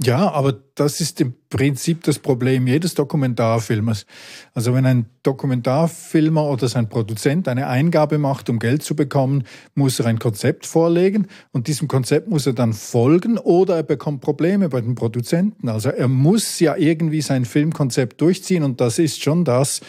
Ja, 0.02 0.30
aber 0.30 0.52
das 0.74 1.00
ist 1.00 1.22
im 1.22 1.32
Prinzip 1.48 2.04
das 2.04 2.18
Problem 2.18 2.66
jedes 2.66 2.92
Dokumentarfilmers. 2.92 4.04
Also 4.52 4.74
wenn 4.74 4.84
ein 4.84 5.06
Dokumentarfilmer 5.22 6.44
oder 6.44 6.68
sein 6.68 6.90
Produzent 6.90 7.48
eine 7.48 7.66
Eingabe 7.66 8.18
macht, 8.18 8.50
um 8.50 8.58
Geld 8.58 8.82
zu 8.82 8.94
bekommen, 8.94 9.44
muss 9.74 9.98
er 9.98 10.06
ein 10.06 10.18
Konzept 10.18 10.66
vorlegen 10.66 11.28
und 11.52 11.66
diesem 11.66 11.88
Konzept 11.88 12.28
muss 12.28 12.46
er 12.46 12.52
dann 12.52 12.74
folgen 12.74 13.38
oder 13.38 13.76
er 13.76 13.82
bekommt 13.84 14.20
Probleme 14.20 14.68
bei 14.68 14.82
den 14.82 14.96
Produzenten. 14.96 15.70
Also 15.70 15.88
er 15.88 16.08
muss 16.08 16.60
ja 16.60 16.76
irgendwie 16.76 17.22
sein 17.22 17.46
Filmkonzept 17.46 18.20
durchziehen 18.20 18.64
und 18.64 18.82
das 18.82 18.98
ist 18.98 19.22
schon 19.22 19.46
das, 19.46 19.80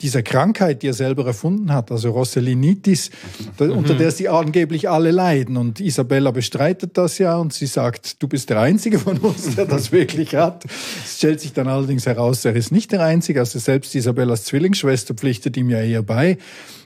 dieser 0.00 0.22
Krankheit, 0.22 0.82
die 0.82 0.88
er 0.88 0.94
selber 0.94 1.24
erfunden 1.24 1.72
hat, 1.72 1.90
also 1.92 2.10
Rossellinitis, 2.10 3.10
unter 3.58 3.94
der 3.94 4.10
sie 4.10 4.28
angeblich 4.28 4.90
alle 4.90 5.12
leiden. 5.12 5.56
Und 5.56 5.80
Isabella 5.80 6.32
bestreitet 6.32 6.98
das 6.98 7.18
ja 7.18 7.36
und 7.36 7.52
sie 7.52 7.66
sagt, 7.66 8.20
du 8.22 8.26
bist 8.26 8.50
der 8.50 8.60
Einzige 8.60 8.98
von 8.98 9.18
uns, 9.18 9.54
der 9.54 9.66
das 9.66 9.92
wirklich 9.92 10.34
hat. 10.34 10.64
Es 11.04 11.18
stellt 11.18 11.40
sich 11.40 11.52
dann 11.52 11.68
allerdings 11.68 12.06
heraus, 12.06 12.44
er 12.44 12.56
ist 12.56 12.72
nicht 12.72 12.90
der 12.92 13.02
Einzige. 13.02 13.40
Also 13.40 13.58
selbst 13.58 13.94
Isabellas 13.94 14.44
Zwillingsschwester 14.44 15.14
pflichtet 15.14 15.56
ihm 15.56 15.70
ja 15.70 15.80
eher 15.80 16.02
bei. 16.02 16.38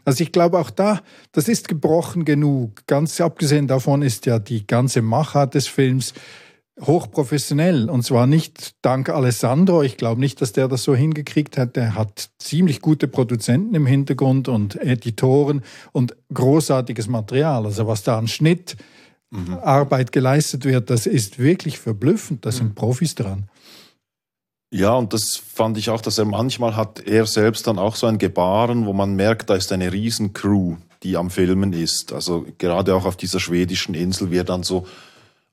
Also 0.05 0.23
ich 0.23 0.31
glaube 0.31 0.59
auch 0.59 0.71
da, 0.71 1.01
das 1.33 1.49
ist 1.49 1.67
gebrochen 1.67 2.25
genug. 2.25 2.87
Ganz 2.87 3.21
abgesehen 3.21 3.67
davon 3.67 4.03
ist 4.03 4.27
ja 4.27 4.39
die 4.39 4.67
ganze 4.67 5.03
Machart 5.03 5.55
des 5.55 5.67
Films 5.67 6.13
hochprofessionell. 6.81 7.91
Und 7.91 8.03
zwar 8.03 8.27
nicht 8.27 8.75
dank 8.83 9.09
Alessandro. 9.09 9.83
Ich 9.83 9.97
glaube 9.97 10.21
nicht, 10.21 10.41
dass 10.41 10.53
der 10.53 10.69
das 10.69 10.83
so 10.83 10.95
hingekriegt 10.95 11.59
hat. 11.59 11.77
Er 11.77 11.95
hat 11.95 12.31
ziemlich 12.39 12.81
gute 12.81 13.09
Produzenten 13.09 13.75
im 13.75 13.87
Hintergrund 13.87 14.49
und 14.49 14.77
Editoren 14.77 15.63
und 15.93 16.17
großartiges 16.33 17.09
Material. 17.09 17.67
Also 17.67 17.87
was 17.87 18.03
da 18.03 18.19
an 18.19 18.29
Schnitt, 18.29 18.77
mhm. 19.31 19.55
Arbeit 19.55 20.13
geleistet 20.13 20.65
wird, 20.65 20.91
das 20.91 21.07
ist 21.07 21.39
wirklich 21.39 21.79
verblüffend. 21.79 22.47
Da 22.47 22.53
sind 22.53 22.71
mhm. 22.71 22.75
Profis 22.75 23.15
dran. 23.15 23.49
Ja, 24.71 24.93
und 24.95 25.15
das 25.15 25.37
fand 25.37 25.79
ich 25.79 25.89
auch, 25.89 26.03
dass 26.03 26.19
er 26.19 26.27
manchmal 26.27 26.77
hat 26.77 27.01
er 27.01 27.27
selbst 27.27 27.67
dann 27.67 27.79
auch 27.79 27.97
so 27.97 28.07
ein 28.07 28.19
Gebaren, 28.19 28.85
wo 28.85 28.93
man 28.93 29.15
merkt, 29.15 29.49
da 29.49 29.55
ist 29.55 29.73
eine 29.73 29.93
Riesencrew, 29.93 30.77
die 31.03 31.17
am 31.17 31.31
Filmen 31.31 31.73
ist. 31.73 32.13
Also 32.13 32.45
gerade 32.59 32.95
auch 32.95 33.07
auf 33.07 33.17
dieser 33.17 33.41
schwedischen 33.41 33.95
Insel, 33.95 34.31
wie 34.31 34.37
er 34.37 34.45
dann 34.45 34.63
so 34.63 34.87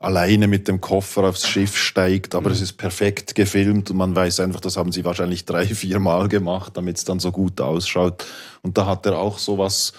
alleine 0.06 0.48
mit 0.48 0.68
dem 0.68 0.80
Koffer 0.80 1.24
aufs 1.24 1.48
Schiff 1.48 1.76
steigt, 1.76 2.36
aber 2.36 2.50
mhm. 2.50 2.56
es 2.56 2.62
ist 2.62 2.74
perfekt 2.74 3.36
gefilmt 3.36 3.90
und 3.90 3.98
man 3.98 4.16
weiß 4.16 4.40
einfach, 4.40 4.62
das 4.62 4.78
haben 4.78 4.92
sie 4.92 5.04
wahrscheinlich 5.04 5.46
drei, 5.46 5.66
vier 5.66 6.00
Mal 6.00 6.28
gemacht, 6.30 6.78
damit 6.78 6.98
es 6.98 7.04
dann 7.04 7.20
so 7.20 7.32
gut 7.32 7.60
ausschaut. 7.60 8.26
Und 8.62 8.78
da 8.78 8.86
hat 8.86 9.06
er 9.06 9.18
auch 9.18 9.40
so 9.40 9.58
was, 9.58 9.94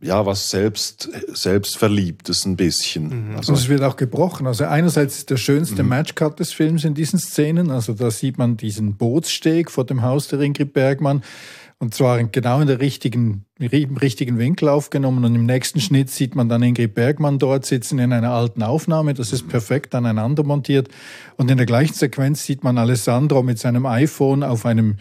ja, 0.00 0.24
was 0.24 0.48
selbst, 0.48 1.08
selbstverliebtes 1.32 2.44
ein 2.46 2.56
bisschen. 2.56 3.30
Mhm. 3.30 3.36
Also, 3.36 3.52
und 3.52 3.58
es 3.58 3.68
wird 3.68 3.82
auch 3.82 3.96
gebrochen. 3.96 4.46
Also 4.46 4.64
einerseits 4.64 5.18
ist 5.18 5.30
der 5.30 5.36
schönste 5.36 5.82
mhm. 5.82 5.90
Matchcut 5.90 6.38
des 6.38 6.52
Films 6.52 6.84
in 6.84 6.94
diesen 6.94 7.18
Szenen. 7.18 7.70
Also 7.70 7.94
da 7.94 8.10
sieht 8.10 8.38
man 8.38 8.56
diesen 8.56 8.96
Bootssteg 8.96 9.70
vor 9.70 9.84
dem 9.84 10.02
Haus 10.02 10.28
der 10.28 10.40
Ingrid 10.40 10.72
Bergmann. 10.72 11.22
Und 11.82 11.94
zwar 11.94 12.22
genau 12.22 12.60
in 12.60 12.68
der 12.68 12.78
richtigen, 12.78 13.44
im 13.58 13.96
richtigen 13.96 14.38
Winkel 14.38 14.68
aufgenommen. 14.68 15.24
Und 15.24 15.34
im 15.34 15.46
nächsten 15.46 15.80
Schnitt 15.80 16.10
sieht 16.10 16.36
man 16.36 16.48
dann 16.48 16.62
Ingrid 16.62 16.94
Bergmann 16.94 17.40
dort 17.40 17.66
sitzen 17.66 17.98
in 17.98 18.12
einer 18.12 18.30
alten 18.30 18.62
Aufnahme. 18.62 19.14
Das 19.14 19.32
ist 19.32 19.48
perfekt 19.48 19.92
aneinander 19.96 20.44
montiert. 20.44 20.88
Und 21.36 21.50
in 21.50 21.56
der 21.56 21.66
gleichen 21.66 21.94
Sequenz 21.94 22.44
sieht 22.44 22.62
man 22.62 22.78
Alessandro 22.78 23.42
mit 23.42 23.58
seinem 23.58 23.84
iPhone 23.84 24.44
auf 24.44 24.64
einem 24.64 24.98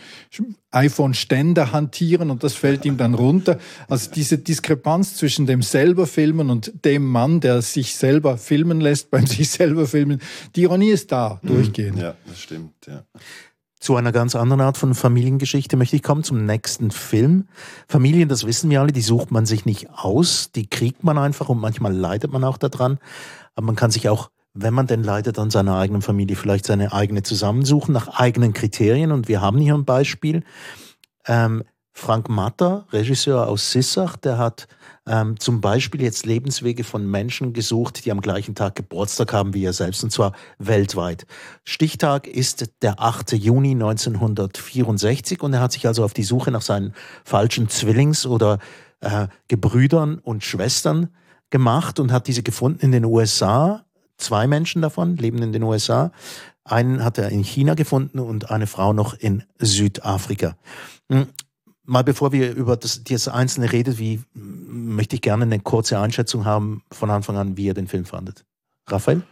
iPhone-Ständer 0.71 1.71
hantieren 1.71 2.31
und 2.31 2.43
das 2.43 2.55
fällt 2.55 2.83
ihm 2.85 2.97
dann 2.97 3.13
runter. 3.13 3.59
Also 3.87 4.09
diese 4.09 4.39
Diskrepanz 4.39 5.17
zwischen 5.17 5.45
dem 5.45 5.61
selber 5.61 6.07
Filmen 6.07 6.49
und 6.49 6.73
dem 6.83 7.05
Mann, 7.05 7.41
der 7.41 7.61
sich 7.61 7.95
selber 7.95 8.39
filmen 8.39 8.81
lässt 8.81 9.11
beim 9.11 9.27
sich 9.27 9.51
selber 9.51 9.85
filmen, 9.85 10.19
die 10.55 10.63
Ironie 10.63 10.89
ist 10.89 11.11
da, 11.11 11.39
mhm. 11.43 11.47
durchgehend. 11.47 11.99
Ja, 11.99 12.15
das 12.25 12.39
stimmt, 12.39 12.73
ja. 12.87 13.03
Zu 13.81 13.95
einer 13.95 14.11
ganz 14.11 14.35
anderen 14.35 14.61
Art 14.61 14.77
von 14.77 14.93
Familiengeschichte 14.93 15.75
möchte 15.75 15.95
ich 15.95 16.03
kommen, 16.03 16.23
zum 16.23 16.45
nächsten 16.45 16.91
Film. 16.91 17.47
Familien, 17.87 18.29
das 18.29 18.45
wissen 18.45 18.69
wir 18.69 18.79
alle, 18.79 18.91
die 18.91 19.01
sucht 19.01 19.31
man 19.31 19.47
sich 19.47 19.65
nicht 19.65 19.89
aus, 19.89 20.51
die 20.51 20.67
kriegt 20.67 21.03
man 21.03 21.17
einfach 21.17 21.49
und 21.49 21.59
manchmal 21.59 21.91
leidet 21.91 22.31
man 22.31 22.43
auch 22.43 22.57
daran. 22.57 22.99
Aber 23.55 23.65
man 23.65 23.75
kann 23.75 23.89
sich 23.89 24.07
auch, 24.07 24.29
wenn 24.53 24.75
man 24.75 24.85
denn 24.85 25.03
leidet 25.03 25.39
an 25.39 25.49
seiner 25.49 25.77
eigenen 25.77 26.03
Familie, 26.03 26.35
vielleicht 26.35 26.67
seine 26.67 26.93
eigene 26.93 27.23
zusammensuchen 27.23 27.91
nach 27.91 28.19
eigenen 28.19 28.53
Kriterien. 28.53 29.11
Und 29.11 29.27
wir 29.27 29.41
haben 29.41 29.57
hier 29.57 29.73
ein 29.73 29.83
Beispiel. 29.83 30.43
Ähm, 31.25 31.63
Frank 31.91 32.29
Matter, 32.29 32.85
Regisseur 32.91 33.47
aus 33.47 33.71
Sissach, 33.71 34.15
der 34.15 34.37
hat 34.37 34.67
ähm, 35.07 35.39
zum 35.39 35.61
Beispiel 35.61 36.01
jetzt 36.01 36.25
Lebenswege 36.25 36.83
von 36.83 37.09
Menschen 37.09 37.53
gesucht, 37.53 38.05
die 38.05 38.11
am 38.11 38.21
gleichen 38.21 38.55
Tag 38.55 38.75
Geburtstag 38.75 39.33
haben 39.33 39.53
wie 39.53 39.65
er 39.65 39.73
selbst, 39.73 40.03
und 40.03 40.11
zwar 40.11 40.33
weltweit. 40.59 41.25
Stichtag 41.63 42.27
ist 42.27 42.71
der 42.81 42.99
8. 42.99 43.33
Juni 43.33 43.71
1964 43.71 45.41
und 45.41 45.53
er 45.53 45.61
hat 45.61 45.71
sich 45.71 45.87
also 45.87 46.03
auf 46.03 46.13
die 46.13 46.23
Suche 46.23 46.51
nach 46.51 46.61
seinen 46.61 46.93
falschen 47.23 47.67
Zwillings- 47.67 48.27
oder 48.27 48.59
äh, 48.99 49.27
Gebrüdern 49.47 50.19
und 50.19 50.43
Schwestern 50.43 51.09
gemacht 51.49 51.99
und 51.99 52.11
hat 52.11 52.27
diese 52.27 52.43
gefunden 52.43 52.85
in 52.85 52.91
den 52.91 53.05
USA. 53.05 53.85
Zwei 54.17 54.45
Menschen 54.45 54.83
davon 54.83 55.17
leben 55.17 55.41
in 55.41 55.51
den 55.51 55.63
USA. 55.63 56.11
Einen 56.63 57.03
hat 57.03 57.17
er 57.17 57.29
in 57.29 57.43
China 57.43 57.73
gefunden 57.73 58.19
und 58.19 58.51
eine 58.51 58.67
Frau 58.67 58.93
noch 58.93 59.15
in 59.15 59.43
Südafrika. 59.57 60.55
Mal 61.91 62.05
bevor 62.05 62.31
wir 62.31 62.55
über 62.55 62.77
das, 62.77 63.03
das 63.03 63.27
Einzelne 63.27 63.69
redet, 63.69 63.99
wie 63.99 64.21
möchte 64.33 65.17
ich 65.17 65.21
gerne 65.21 65.43
eine 65.43 65.59
kurze 65.59 65.99
Einschätzung 65.99 66.45
haben 66.45 66.83
von 66.89 67.09
Anfang 67.09 67.35
an, 67.35 67.57
wie 67.57 67.65
ihr 67.65 67.73
den 67.73 67.89
Film 67.89 68.05
fandet. 68.05 68.45
Raphael? 68.87 69.23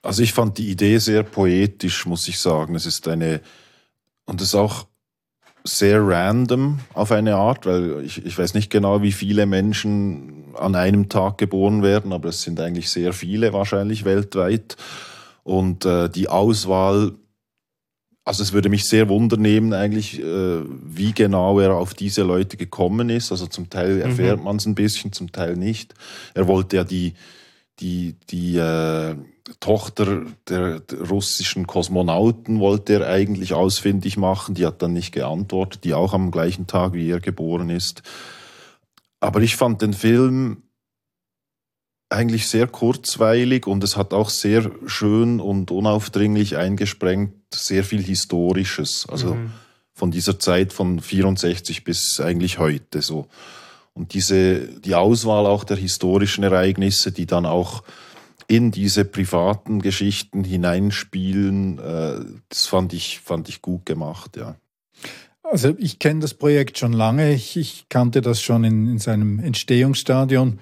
Also 0.00 0.22
ich 0.22 0.32
fand 0.32 0.56
die 0.56 0.70
Idee 0.70 0.96
sehr 0.96 1.22
poetisch, 1.22 2.06
muss 2.06 2.26
ich 2.28 2.38
sagen. 2.38 2.74
Es 2.76 2.86
ist 2.86 3.06
eine, 3.08 3.42
und 4.24 4.40
es 4.40 4.48
ist 4.48 4.54
auch 4.54 4.86
sehr 5.62 6.00
random 6.02 6.78
auf 6.94 7.12
eine 7.12 7.36
Art, 7.36 7.66
weil 7.66 8.06
ich, 8.06 8.24
ich 8.24 8.38
weiß 8.38 8.54
nicht 8.54 8.70
genau, 8.70 9.02
wie 9.02 9.12
viele 9.12 9.44
Menschen 9.44 10.54
an 10.54 10.74
einem 10.74 11.10
Tag 11.10 11.36
geboren 11.36 11.82
werden, 11.82 12.14
aber 12.14 12.30
es 12.30 12.40
sind 12.40 12.58
eigentlich 12.58 12.88
sehr 12.88 13.12
viele 13.12 13.52
wahrscheinlich 13.52 14.06
weltweit. 14.06 14.78
Und 15.42 15.84
äh, 15.84 16.08
die 16.08 16.30
Auswahl 16.30 17.12
also 18.24 18.42
es 18.42 18.52
würde 18.52 18.68
mich 18.68 18.84
sehr 18.84 19.08
wundernehmen 19.08 19.72
eigentlich, 19.72 20.20
äh, 20.20 20.60
wie 20.84 21.12
genau 21.12 21.58
er 21.58 21.74
auf 21.74 21.94
diese 21.94 22.22
Leute 22.22 22.56
gekommen 22.56 23.08
ist. 23.08 23.32
Also 23.32 23.46
zum 23.46 23.70
Teil 23.70 23.94
mhm. 23.96 24.02
erfährt 24.02 24.38
mhm. 24.38 24.44
man 24.44 24.56
es 24.56 24.66
ein 24.66 24.74
bisschen, 24.74 25.12
zum 25.12 25.32
Teil 25.32 25.56
nicht. 25.56 25.94
Er 26.34 26.46
wollte 26.46 26.76
ja 26.76 26.84
die, 26.84 27.14
die, 27.80 28.16
die 28.30 28.56
äh, 28.56 29.16
Tochter 29.58 30.26
der, 30.48 30.80
der, 30.80 31.08
russischen 31.08 31.66
Kosmonauten 31.66 32.60
wollte 32.60 32.94
er 32.94 33.08
eigentlich 33.08 33.54
ausfindig 33.54 34.16
machen. 34.16 34.54
Die 34.54 34.66
hat 34.66 34.82
dann 34.82 34.92
nicht 34.92 35.12
geantwortet, 35.12 35.84
die 35.84 35.94
auch 35.94 36.12
am 36.12 36.30
gleichen 36.30 36.66
Tag 36.66 36.92
wie 36.92 37.10
er 37.10 37.20
geboren 37.20 37.70
ist. 37.70 38.02
Aber 39.18 39.40
ich 39.40 39.56
fand 39.56 39.82
den 39.82 39.94
Film 39.94 40.62
eigentlich 42.10 42.48
sehr 42.48 42.66
kurzweilig 42.66 43.66
und 43.66 43.82
es 43.84 43.96
hat 43.96 44.12
auch 44.12 44.30
sehr 44.30 44.70
schön 44.86 45.40
und 45.40 45.70
unaufdringlich 45.70 46.56
eingesprengt 46.56 47.32
sehr 47.54 47.84
viel 47.84 48.02
Historisches. 48.02 49.06
Also 49.08 49.34
mhm. 49.34 49.52
von 49.94 50.10
dieser 50.10 50.38
Zeit 50.38 50.72
von 50.72 51.00
64 51.00 51.84
bis 51.84 52.20
eigentlich 52.20 52.58
heute 52.58 53.00
so. 53.00 53.28
Und 53.94 54.14
diese, 54.14 54.60
die 54.80 54.94
Auswahl 54.94 55.46
auch 55.46 55.64
der 55.64 55.76
historischen 55.76 56.44
Ereignisse, 56.44 57.12
die 57.12 57.26
dann 57.26 57.46
auch 57.46 57.82
in 58.48 58.72
diese 58.72 59.04
privaten 59.04 59.80
Geschichten 59.80 60.42
hineinspielen, 60.42 61.78
äh, 61.78 62.24
das 62.48 62.66
fand 62.66 62.92
ich, 62.92 63.20
fand 63.20 63.48
ich 63.48 63.62
gut 63.62 63.86
gemacht, 63.86 64.36
ja. 64.36 64.56
Also 65.50 65.74
ich 65.78 65.98
kenne 65.98 66.20
das 66.20 66.34
Projekt 66.34 66.78
schon 66.78 66.92
lange. 66.92 67.32
Ich, 67.32 67.56
ich 67.56 67.86
kannte 67.88 68.20
das 68.20 68.40
schon 68.40 68.62
in, 68.62 68.86
in 68.86 68.98
seinem 68.98 69.40
Entstehungsstadion. 69.40 70.60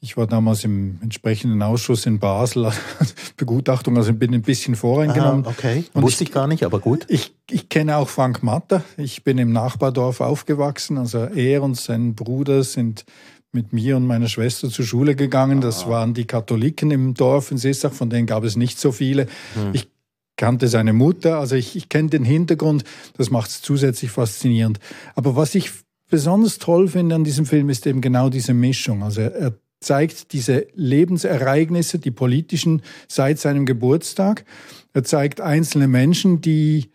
Ich 0.00 0.16
war 0.18 0.26
damals 0.26 0.62
im 0.64 0.98
entsprechenden 1.02 1.62
Ausschuss 1.62 2.04
in 2.04 2.18
Basel, 2.18 2.70
Begutachtung, 3.38 3.96
also 3.96 4.12
bin 4.12 4.34
ein 4.34 4.42
bisschen 4.42 4.76
voreingenommen. 4.76 5.46
Aha, 5.46 5.50
okay, 5.50 5.84
Und 5.94 6.02
wusste 6.02 6.24
ich, 6.24 6.30
ich, 6.30 6.34
gar 6.34 6.46
nicht, 6.46 6.64
aber 6.64 6.80
gut. 6.80 7.06
Ich, 7.08 7.34
ich 7.50 7.70
kenne 7.70 7.96
auch 7.96 8.10
Frank 8.10 8.42
Matter. 8.42 8.84
Ich 8.98 9.24
bin 9.24 9.38
im 9.38 9.52
Nachbardorf 9.52 10.20
aufgewachsen. 10.20 10.98
Also 10.98 11.18
er 11.18 11.62
und 11.62 11.76
sein 11.76 12.14
Bruder 12.14 12.62
sind 12.62 13.06
mit 13.52 13.72
mir 13.72 13.96
und 13.96 14.06
meiner 14.06 14.28
Schwester 14.28 14.68
zur 14.68 14.84
Schule 14.84 15.16
gegangen. 15.16 15.62
Das 15.62 15.84
ah. 15.84 15.88
waren 15.88 16.14
die 16.14 16.26
Katholiken 16.26 16.90
im 16.90 17.14
Dorf 17.14 17.50
in 17.50 17.56
Sissach, 17.56 17.92
von 17.92 18.10
denen 18.10 18.26
gab 18.26 18.44
es 18.44 18.56
nicht 18.56 18.78
so 18.78 18.92
viele. 18.92 19.26
Hm. 19.54 19.70
Ich 19.72 19.88
kannte 20.36 20.68
seine 20.68 20.92
Mutter, 20.92 21.38
also 21.38 21.56
ich, 21.56 21.76
ich 21.76 21.88
kenne 21.88 22.10
den 22.10 22.24
Hintergrund, 22.24 22.84
das 23.16 23.30
macht 23.30 23.50
es 23.50 23.62
zusätzlich 23.62 24.10
faszinierend. 24.10 24.78
Aber 25.14 25.36
was 25.36 25.54
ich 25.54 25.70
besonders 26.08 26.58
toll 26.58 26.88
finde 26.88 27.14
an 27.14 27.24
diesem 27.24 27.46
Film 27.46 27.68
ist 27.68 27.86
eben 27.86 28.00
genau 28.00 28.28
diese 28.28 28.54
Mischung. 28.54 29.02
Also 29.02 29.22
er, 29.22 29.34
er 29.34 29.54
zeigt 29.80 30.32
diese 30.32 30.66
Lebensereignisse, 30.74 31.98
die 31.98 32.10
politischen, 32.10 32.82
seit 33.08 33.38
seinem 33.38 33.66
Geburtstag. 33.66 34.44
Er 34.92 35.04
zeigt 35.04 35.40
einzelne 35.40 35.88
Menschen, 35.88 36.40
die 36.40 36.90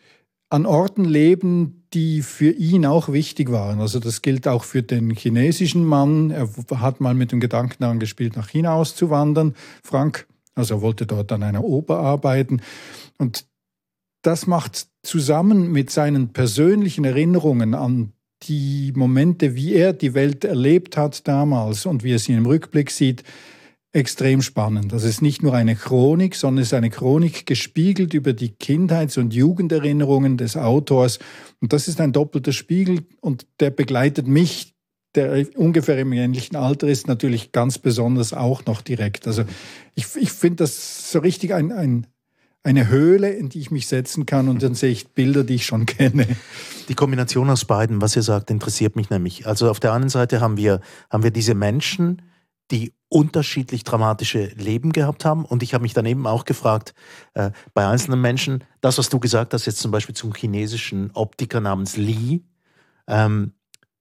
an 0.49 0.65
Orten 0.65 1.05
leben, 1.05 1.85
die 1.93 2.21
für 2.21 2.51
ihn 2.51 2.85
auch 2.85 3.09
wichtig 3.09 3.51
waren. 3.51 3.79
Also 3.79 3.99
das 3.99 4.21
gilt 4.21 4.47
auch 4.47 4.63
für 4.63 4.83
den 4.83 5.11
chinesischen 5.11 5.85
Mann. 5.85 6.31
Er 6.31 6.49
hat 6.79 6.99
mal 6.99 7.13
mit 7.13 7.31
dem 7.31 7.39
Gedanken 7.39 7.77
daran 7.79 7.99
gespielt, 7.99 8.35
nach 8.35 8.49
China 8.49 8.73
auszuwandern, 8.73 9.55
Frank. 9.83 10.27
Also 10.55 10.75
er 10.75 10.81
wollte 10.81 11.05
dort 11.05 11.31
an 11.31 11.43
einer 11.43 11.63
Oper 11.63 11.99
arbeiten. 11.99 12.61
Und 13.17 13.45
das 14.21 14.47
macht 14.47 14.87
zusammen 15.03 15.71
mit 15.71 15.89
seinen 15.89 16.33
persönlichen 16.33 17.05
Erinnerungen 17.05 17.73
an 17.73 18.13
die 18.43 18.91
Momente, 18.95 19.55
wie 19.55 19.73
er 19.73 19.93
die 19.93 20.13
Welt 20.13 20.43
erlebt 20.43 20.97
hat 20.97 21.27
damals 21.27 21.85
und 21.85 22.03
wie 22.03 22.13
er 22.13 22.19
sie 22.19 22.33
im 22.33 22.45
Rückblick 22.45 22.89
sieht, 22.89 23.23
extrem 23.93 24.41
spannend. 24.41 24.93
Das 24.93 25.03
ist 25.03 25.21
nicht 25.21 25.43
nur 25.43 25.53
eine 25.53 25.75
Chronik, 25.75 26.35
sondern 26.35 26.61
es 26.61 26.69
ist 26.69 26.73
eine 26.73 26.89
Chronik 26.89 27.45
gespiegelt 27.45 28.13
über 28.13 28.33
die 28.33 28.51
Kindheits- 28.51 29.17
und 29.17 29.33
Jugenderinnerungen 29.33 30.37
des 30.37 30.55
Autors. 30.55 31.19
Und 31.59 31.73
das 31.73 31.87
ist 31.87 31.99
ein 31.99 32.13
doppelter 32.13 32.53
Spiegel 32.53 33.01
und 33.19 33.47
der 33.59 33.69
begleitet 33.69 34.27
mich, 34.27 34.73
der 35.15 35.45
ungefähr 35.55 35.97
im 35.99 36.13
ähnlichen 36.13 36.55
Alter 36.55 36.87
ist, 36.87 37.07
natürlich 37.07 37.51
ganz 37.51 37.77
besonders 37.77 38.33
auch 38.33 38.65
noch 38.65 38.81
direkt. 38.81 39.27
Also 39.27 39.43
ich, 39.95 40.05
ich 40.15 40.31
finde 40.31 40.57
das 40.57 41.11
so 41.11 41.19
richtig 41.19 41.53
ein, 41.53 41.71
ein, 41.71 42.07
eine 42.63 42.87
Höhle, 42.87 43.29
in 43.31 43.49
die 43.49 43.59
ich 43.59 43.71
mich 43.71 43.87
setzen 43.87 44.25
kann 44.25 44.47
und 44.47 44.61
dann 44.63 44.75
sehe 44.75 44.91
ich 44.91 45.09
Bilder, 45.09 45.43
die 45.43 45.55
ich 45.55 45.65
schon 45.65 45.85
kenne. 45.87 46.27
Die 46.87 46.93
Kombination 46.93 47.49
aus 47.49 47.65
beiden, 47.65 48.01
was 48.01 48.15
ihr 48.15 48.23
sagt, 48.23 48.51
interessiert 48.51 48.95
mich 48.95 49.09
nämlich. 49.09 49.47
Also 49.47 49.69
auf 49.69 49.79
der 49.79 49.93
einen 49.93 50.09
Seite 50.09 50.39
haben 50.39 50.57
wir, 50.57 50.79
haben 51.09 51.23
wir 51.23 51.31
diese 51.31 51.55
Menschen, 51.55 52.21
die 52.71 52.93
unterschiedlich 53.09 53.83
dramatische 53.83 54.45
Leben 54.55 54.93
gehabt 54.93 55.25
haben. 55.25 55.43
Und 55.43 55.63
ich 55.63 55.73
habe 55.73 55.81
mich 55.81 55.93
daneben 55.93 56.25
auch 56.25 56.45
gefragt, 56.45 56.93
äh, 57.33 57.51
bei 57.73 57.85
einzelnen 57.85 58.21
Menschen, 58.21 58.63
das, 58.79 58.97
was 58.97 59.09
du 59.09 59.19
gesagt 59.19 59.53
hast, 59.53 59.65
jetzt 59.65 59.79
zum 59.79 59.91
Beispiel 59.91 60.15
zum 60.15 60.33
chinesischen 60.33 61.11
Optiker 61.13 61.59
namens 61.59 61.97
Li, 61.97 62.45
ähm, 63.07 63.51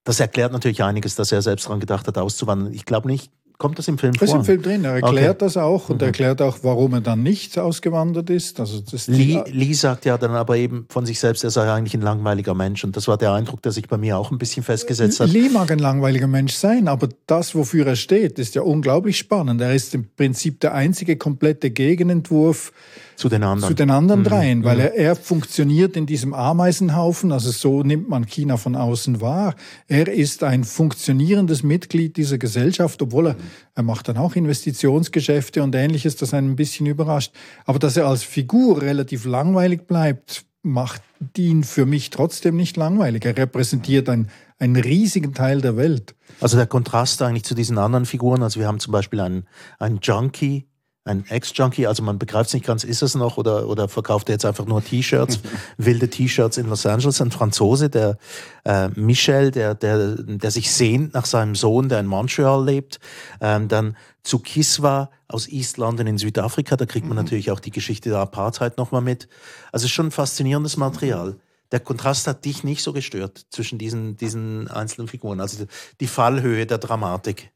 das 0.05 0.21
erklärt 0.21 0.53
natürlich 0.53 0.83
einiges, 0.83 1.15
dass 1.15 1.33
er 1.33 1.43
selbst 1.43 1.67
daran 1.67 1.81
gedacht 1.81 2.07
hat, 2.07 2.17
auszuwandern. 2.19 2.73
Ich 2.73 2.85
glaube 2.85 3.09
nicht, 3.09 3.31
Kommt 3.61 3.79
das 3.79 3.89
im 3.89 3.99
Film 3.99 4.15
vor? 4.15 4.21
Das 4.21 4.31
ist 4.31 4.35
im 4.37 4.45
Film 4.47 4.63
drin. 4.63 4.85
Er 4.85 4.95
erklärt 4.95 5.37
okay. 5.37 5.45
das 5.45 5.59
auch 5.59 5.91
und 5.91 6.01
mhm. 6.01 6.07
erklärt 6.07 6.41
auch, 6.41 6.61
warum 6.63 6.95
er 6.95 7.03
dann 7.03 7.23
nicht 7.23 7.59
ausgewandert 7.59 8.31
ist. 8.31 8.59
Also 8.59 8.81
das 8.81 9.07
Lee, 9.07 9.39
Lee 9.49 9.75
sagt 9.75 10.07
ja 10.07 10.17
dann 10.17 10.31
aber 10.31 10.57
eben 10.57 10.87
von 10.89 11.05
sich 11.05 11.21
selbst, 11.21 11.45
er 11.45 11.51
sei 11.51 11.71
eigentlich 11.71 11.93
ein 11.93 12.01
langweiliger 12.01 12.55
Mensch. 12.55 12.85
Und 12.85 12.97
das 12.97 13.07
war 13.07 13.19
der 13.19 13.35
Eindruck, 13.35 13.61
der 13.61 13.73
sich 13.73 13.87
bei 13.87 13.99
mir 13.99 14.17
auch 14.17 14.31
ein 14.31 14.39
bisschen 14.39 14.63
festgesetzt 14.63 15.21
hat. 15.21 15.29
Lee 15.29 15.51
mag 15.51 15.71
ein 15.71 15.79
langweiliger 15.79 16.27
Mensch 16.27 16.55
sein, 16.55 16.89
aber 16.89 17.11
das, 17.27 17.55
wofür 17.55 17.87
er 17.87 17.97
steht, 17.97 18.39
ist 18.39 18.55
ja 18.55 18.63
unglaublich 18.63 19.19
spannend. 19.19 19.61
Er 19.61 19.75
ist 19.75 19.95
im 19.95 20.09
Prinzip 20.17 20.61
der 20.61 20.73
einzige 20.73 21.19
komplette 21.19 21.71
Gegenentwurf 21.71 22.73
zu 23.21 23.29
den 23.29 23.43
anderen, 23.43 23.69
zu 23.69 23.75
den 23.75 23.91
anderen 23.91 24.21
mhm. 24.21 24.25
dreien, 24.25 24.65
weil 24.65 24.77
mhm. 24.77 24.83
er, 24.83 24.95
er 24.95 25.17
funktioniert 25.17 25.95
in 25.95 26.07
diesem 26.07 26.33
Ameisenhaufen, 26.33 27.33
also 27.33 27.51
so 27.51 27.83
nimmt 27.83 28.09
man 28.09 28.27
China 28.27 28.57
von 28.57 28.75
außen 28.75 29.21
wahr. 29.21 29.57
Er 29.89 30.09
ist 30.09 30.43
ein 30.43 30.65
funktionierendes 30.65 31.63
Mitglied 31.63 32.17
dieser 32.17 32.39
Gesellschaft, 32.39 33.03
obwohl 33.03 33.29
er, 33.29 33.37
er 33.75 33.83
macht 33.83 34.09
dann 34.09 34.17
auch 34.17 34.37
Investitionsgeschäfte 34.37 35.63
und 35.63 35.75
ähnliches, 35.75 36.17
das 36.17 36.33
einen 36.33 36.53
ein 36.53 36.57
bisschen 36.57 36.87
überrascht. 36.87 37.35
Aber 37.67 37.79
dass 37.79 37.99
er 37.99 38.07
als 38.07 38.23
Figur 38.23 38.81
relativ 38.81 39.27
langweilig 39.27 39.87
bleibt, 39.87 40.47
macht 40.63 41.03
ihn 41.37 41.63
für 41.63 41.85
mich 41.85 42.09
trotzdem 42.09 42.57
nicht 42.57 42.79
langweilig. 42.79 43.27
Er 43.27 43.37
repräsentiert 43.37 44.09
ein, 44.09 44.31
einen 44.59 44.77
riesigen 44.77 45.35
Teil 45.35 45.61
der 45.61 45.77
Welt. 45.77 46.15
Also 46.41 46.57
der 46.57 46.67
Kontrast 46.67 47.21
eigentlich 47.21 47.45
zu 47.45 47.55
diesen 47.55 47.77
anderen 47.77 48.07
Figuren, 48.07 48.43
also 48.43 48.61
wir 48.61 48.67
haben 48.67 48.81
zum 48.81 48.93
Beispiel 48.93 49.21
einen, 49.21 49.45
einen 49.79 49.99
Junkie, 50.03 50.70
ein 51.05 51.25
Ex-Junkie, 51.29 51.87
also 51.87 52.03
man 52.03 52.19
begreift 52.19 52.49
es 52.49 52.55
nicht 52.55 52.67
ganz, 52.67 52.85
ist 52.85 53.03
es 53.03 53.15
noch 53.15 53.39
oder, 53.39 53.67
oder 53.69 53.89
verkauft 53.89 54.29
er 54.29 54.35
jetzt 54.35 54.45
einfach 54.45 54.67
nur 54.67 54.85
T-Shirts, 54.85 55.41
wilde 55.79 56.11
T-Shirts 56.11 56.59
in 56.59 56.69
Los 56.69 56.85
Angeles, 56.85 57.23
ein 57.23 57.31
Franzose, 57.31 57.89
der 57.89 58.19
äh, 58.65 58.89
Michel, 58.89 59.51
der, 59.51 59.75
der, 59.75 60.17
der 60.17 60.51
sich 60.51 60.71
sehnt 60.71 61.15
nach 61.15 61.25
seinem 61.25 61.55
Sohn, 61.55 61.89
der 61.89 62.01
in 62.01 62.07
Montreal 62.07 62.65
lebt, 62.65 63.01
ähm, 63.41 63.69
dann 63.69 63.97
zu 64.23 64.41
Kiswa 64.41 65.11
aus 65.27 65.49
East 65.49 65.79
London 65.79 66.07
in 66.07 66.19
Südafrika, 66.19 66.77
da 66.77 66.85
kriegt 66.85 67.07
man 67.07 67.17
mhm. 67.17 67.25
natürlich 67.25 67.51
auch 67.51 67.61
die 67.61 67.71
Geschichte 67.71 68.11
der 68.11 68.19
Apartheid 68.19 68.77
nochmal 68.77 69.01
mit. 69.01 69.29
Also 69.73 69.89
schon 69.89 70.09
ein 70.09 70.11
faszinierendes 70.11 70.77
Material. 70.77 71.37
Der 71.73 71.81
Kontrast 71.81 72.27
hat 72.27 72.45
dich 72.45 72.65
nicht 72.65 72.83
so 72.83 72.93
gestört 72.93 73.47
zwischen 73.51 73.79
diesen, 73.79 74.17
diesen 74.17 74.69
einzelnen 74.69 75.09
Figuren, 75.09 75.41
also 75.41 75.65
die 76.01 76.07
Fallhöhe 76.09 76.67
der 76.67 76.79
Dramatik. 76.79 77.51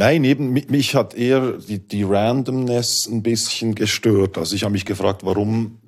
Nein, 0.00 0.24
eben 0.24 0.54
mich 0.54 0.94
hat 0.94 1.12
eher 1.12 1.58
die, 1.58 1.78
die 1.78 2.04
Randomness 2.04 3.06
ein 3.06 3.22
bisschen 3.22 3.74
gestört. 3.74 4.38
Also 4.38 4.56
ich 4.56 4.62
habe 4.62 4.72
mich 4.72 4.86
gefragt, 4.86 5.26
warum 5.26 5.78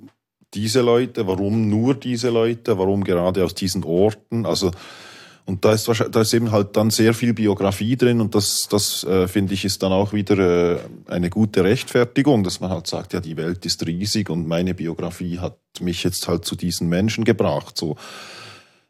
diese 0.53 0.83
Leute, 0.83 1.27
warum 1.27 1.71
nur 1.71 1.95
diese 1.95 2.29
Leute, 2.29 2.77
warum 2.77 3.05
gerade 3.05 3.43
aus 3.43 3.55
diesen 3.55 3.85
Orten. 3.85 4.45
Also 4.45 4.71
und 5.47 5.65
da 5.65 5.73
ist, 5.73 5.89
da 5.89 6.21
ist 6.21 6.35
eben 6.35 6.53
halt 6.53 6.77
dann 6.77 6.91
sehr 6.91 7.15
viel 7.15 7.33
Biografie 7.33 7.97
drin 7.97 8.21
und 8.21 8.35
das, 8.35 8.69
das 8.69 9.03
äh, 9.05 9.27
finde 9.29 9.55
ich 9.55 9.65
ist 9.65 9.83
dann 9.83 9.93
auch 9.93 10.13
wieder 10.13 10.75
äh, 10.75 10.79
eine 11.07 11.31
gute 11.31 11.65
Rechtfertigung, 11.65 12.45
dass 12.45 12.61
man 12.61 12.69
halt 12.69 12.87
sagt, 12.87 13.15
ja, 13.15 13.21
die 13.21 13.39
Welt 13.39 13.65
ist 13.65 13.87
riesig 13.87 14.29
und 14.29 14.47
meine 14.47 14.75
Biografie 14.75 15.39
hat 15.39 15.57
mich 15.81 16.05
jetzt 16.05 16.29
halt 16.29 16.45
zu 16.45 16.55
diesen 16.55 16.87
Menschen 16.91 17.25
gebracht. 17.25 17.79
So, 17.79 17.97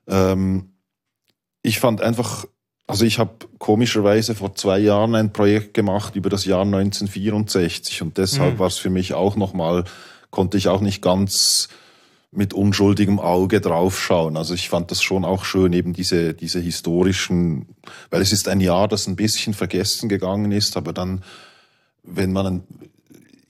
ähm, 0.08 0.72
ich 1.62 1.78
fand 1.78 2.00
einfach 2.02 2.44
also 2.92 3.06
ich 3.06 3.18
habe 3.18 3.32
komischerweise 3.56 4.34
vor 4.34 4.54
zwei 4.54 4.78
Jahren 4.78 5.14
ein 5.14 5.32
Projekt 5.32 5.72
gemacht 5.72 6.14
über 6.14 6.28
das 6.28 6.44
Jahr 6.44 6.60
1964 6.60 8.02
und 8.02 8.18
deshalb 8.18 8.54
mhm. 8.54 8.58
war 8.58 8.66
es 8.66 8.76
für 8.76 8.90
mich 8.90 9.14
auch 9.14 9.34
nochmal, 9.34 9.84
konnte 10.28 10.58
ich 10.58 10.68
auch 10.68 10.82
nicht 10.82 11.00
ganz 11.00 11.70
mit 12.32 12.52
unschuldigem 12.52 13.18
Auge 13.18 13.62
draufschauen. 13.62 14.36
Also 14.36 14.52
ich 14.52 14.68
fand 14.68 14.90
das 14.90 15.02
schon 15.02 15.24
auch 15.24 15.46
schön, 15.46 15.72
eben 15.72 15.94
diese, 15.94 16.34
diese 16.34 16.60
historischen, 16.60 17.74
weil 18.10 18.20
es 18.20 18.30
ist 18.30 18.46
ein 18.46 18.60
Jahr, 18.60 18.88
das 18.88 19.06
ein 19.06 19.16
bisschen 19.16 19.54
vergessen 19.54 20.10
gegangen 20.10 20.52
ist, 20.52 20.76
aber 20.76 20.92
dann, 20.92 21.24
wenn 22.02 22.30
man 22.30 22.62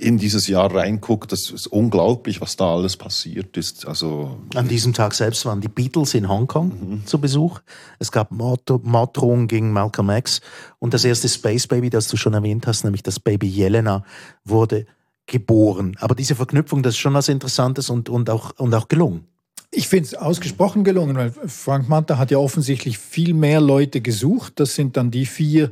in 0.03 0.19
dieses 0.19 0.49
Jahr 0.49 0.75
reinguckt, 0.75 1.31
das 1.31 1.51
ist 1.51 1.69
unglaublich, 1.69 2.41
was 2.41 2.57
da 2.57 2.75
alles 2.75 2.97
passiert 2.97 3.57
ist. 3.57 3.87
Also 3.87 4.39
An 4.55 4.69
diesem 4.69 4.93
Tag 4.93 5.15
selbst 5.15 5.47
waren 5.47 5.61
die 5.61 5.69
Beatles 5.69 6.15
in 6.15 6.29
Hongkong 6.29 6.67
mhm. 6.69 7.07
zu 7.07 7.21
Besuch. 7.21 7.61
Es 7.99 8.11
gab 8.11 8.33
Morddrohungen 8.33 9.47
gegen 9.47 9.73
Malcolm 9.73 10.11
X 10.11 10.41
und 10.81 10.93
das 10.93 11.05
erste 11.05 11.29
Space 11.29 11.69
Baby, 11.69 11.89
das 11.89 12.09
du 12.09 12.17
schon 12.17 12.35
erwähnt 12.35 12.67
hast, 12.67 12.83
nämlich 12.83 13.03
das 13.03 13.21
Baby 13.21 13.47
Jelena, 13.47 14.05
wurde 14.45 14.87
geboren. 15.27 15.97
Aber 16.01 16.17
diese 16.17 16.35
Verknüpfung, 16.35 16.83
das 16.83 16.95
ist 16.95 16.99
schon 16.99 17.15
was 17.15 17.29
Interessantes 17.29 17.89
und, 17.89 18.09
und, 18.09 18.29
auch, 18.29 18.59
und 18.59 18.75
auch 18.75 18.89
gelungen. 18.89 19.27
Ich 19.71 19.89
finde 19.89 20.09
es 20.09 20.15
ausgesprochen 20.15 20.85
gelungen, 20.85 21.17
weil 21.17 21.33
Frank 21.47 21.89
Manta 21.89 22.19
hat 22.19 22.31
ja 22.31 22.39
offensichtlich 22.39 22.99
viel 22.99 23.35
mehr 23.35 23.61
Leute 23.61 24.01
gesucht. 24.01 24.55
Das 24.57 24.75
sind 24.75 24.97
dann 24.97 25.11
die 25.11 25.27
vier, 25.27 25.71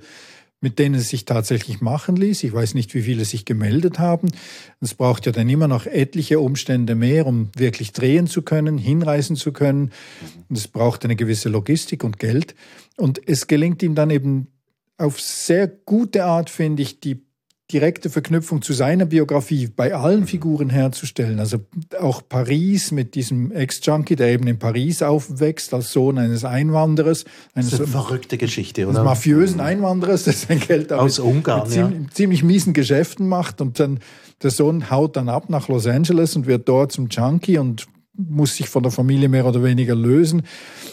mit 0.61 0.79
denen 0.79 0.97
es 0.97 1.09
sich 1.09 1.25
tatsächlich 1.25 1.81
machen 1.81 2.17
ließ. 2.17 2.45
Ich 2.45 2.53
weiß 2.53 2.75
nicht, 2.75 2.95
wie 2.95 3.03
viele 3.03 3.25
sich 3.25 3.45
gemeldet 3.45 3.99
haben. 3.99 4.29
Es 4.81 4.95
braucht 4.95 5.27
ja 5.27 5.33
dann 5.33 5.49
immer 5.49 5.69
noch 5.69 5.87
etliche 5.87 6.41
Umstände 6.41 6.95
mehr, 6.95 7.27
um 7.27 7.51
wirklich 7.57 7.93
drehen 7.93 8.27
zu 8.27 8.43
können, 8.43 8.77
hinreisen 8.77 9.37
zu 9.37 9.53
können. 9.53 9.93
Es 10.51 10.69
braucht 10.69 11.05
eine 11.05 11.17
gewisse 11.17 11.49
Logistik 11.49 12.05
und 12.05 12.19
Geld. 12.19 12.55
Und 12.97 13.21
es 13.27 13.47
gelingt 13.47 13.83
ihm 13.83 13.95
dann 13.95 14.11
eben 14.11 14.49
auf 14.99 15.21
sehr 15.21 15.67
gute 15.67 16.27
Art, 16.27 16.51
finde 16.51 16.83
ich, 16.83 17.01
die 17.01 17.23
direkte 17.73 18.11
Verknüpfung 18.11 18.63
zu 18.63 18.73
seiner 18.73 19.07
Biografie 19.07 19.69
bei 19.75 19.95
allen 19.95 20.27
Figuren 20.27 20.71
herzustellen. 20.71 21.39
Also 21.39 21.59
auch 22.01 22.23
Paris 22.29 22.91
mit 22.91 23.15
diesem 23.15 23.53
Ex-Junkie, 23.53 24.17
der 24.17 24.29
eben 24.29 24.47
in 24.47 24.59
Paris 24.59 25.03
aufwächst 25.03 25.73
als 25.75 25.93
Sohn 25.93 26.19
eines 26.19 26.45
Einwanderers. 26.45 27.25
Eines 27.55 27.71
das 27.71 27.81
ist 27.81 27.87
eine 27.87 28.05
verrückte 28.05 28.39
Geschichte, 28.39 28.83
oder? 28.87 29.01
Eines 29.01 29.05
mafiösen 29.05 29.61
Einwanderers, 29.61 30.25
der 30.25 30.33
sein 30.33 30.61
Geld 30.61 30.93
aus 30.93 31.19
Ungarn, 31.19 31.63
mit 31.63 31.73
ziemlich, 31.73 32.01
ja. 32.01 32.07
ziemlich 32.13 32.43
miesen 32.43 32.73
Geschäften 32.73 33.29
macht 33.29 33.61
und 33.61 33.79
dann 33.79 34.01
der 34.43 34.51
Sohn 34.51 34.91
haut 34.91 35.17
dann 35.17 35.29
ab 35.29 35.51
nach 35.51 35.69
Los 35.69 35.87
Angeles 35.87 36.35
und 36.37 36.47
wird 36.47 36.69
dort 36.69 36.93
zum 36.93 37.09
Junkie 37.09 37.59
und 37.59 37.87
muss 38.15 38.57
sich 38.57 38.69
von 38.69 38.83
der 38.83 38.93
Familie 38.93 39.29
mehr 39.29 39.47
oder 39.47 39.63
weniger 39.63 39.95
lösen. 39.95 40.43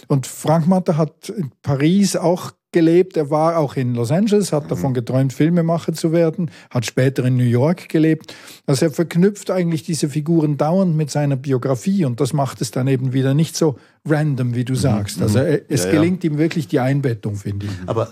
Und 0.08 0.28
Frank 0.28 0.68
Matter 0.68 0.98
hat 0.98 1.30
in 1.30 1.52
Paris 1.62 2.16
auch 2.16 2.52
gelebt. 2.78 3.18
Er 3.18 3.32
war 3.32 3.58
auch 3.58 3.76
in 3.76 3.96
Los 3.96 4.12
Angeles, 4.12 4.54
hat 4.54 4.70
davon 4.70 4.94
geträumt, 4.94 5.34
Filmemacher 5.34 5.94
zu 5.94 6.12
werden, 6.12 6.52
hat 6.70 6.86
später 6.86 7.26
in 7.26 7.36
New 7.36 7.44
York 7.44 7.90
gelebt. 7.90 8.36
Also 8.68 8.86
er 8.86 8.92
verknüpft 8.92 9.50
eigentlich 9.50 9.82
diese 9.82 10.10
Figuren 10.10 10.58
dauernd 10.58 10.96
mit 10.96 11.10
seiner 11.10 11.38
Biografie 11.38 12.06
und 12.06 12.22
das 12.22 12.34
macht 12.34 12.62
es 12.62 12.70
dann 12.70 12.88
eben 12.88 13.14
wieder 13.14 13.34
nicht 13.34 13.58
so 13.58 13.80
random, 14.06 14.54
wie 14.54 14.64
du 14.64 14.74
mhm. 14.74 14.78
sagst. 14.78 15.24
Also 15.24 15.40
er, 15.40 15.62
es 15.72 15.86
ja, 15.86 15.92
gelingt 15.92 16.24
ja. 16.24 16.30
ihm 16.30 16.38
wirklich 16.38 16.68
die 16.68 16.80
Einbettung, 16.80 17.36
finde 17.36 17.66
ich. 17.66 17.72
Aber 17.88 18.10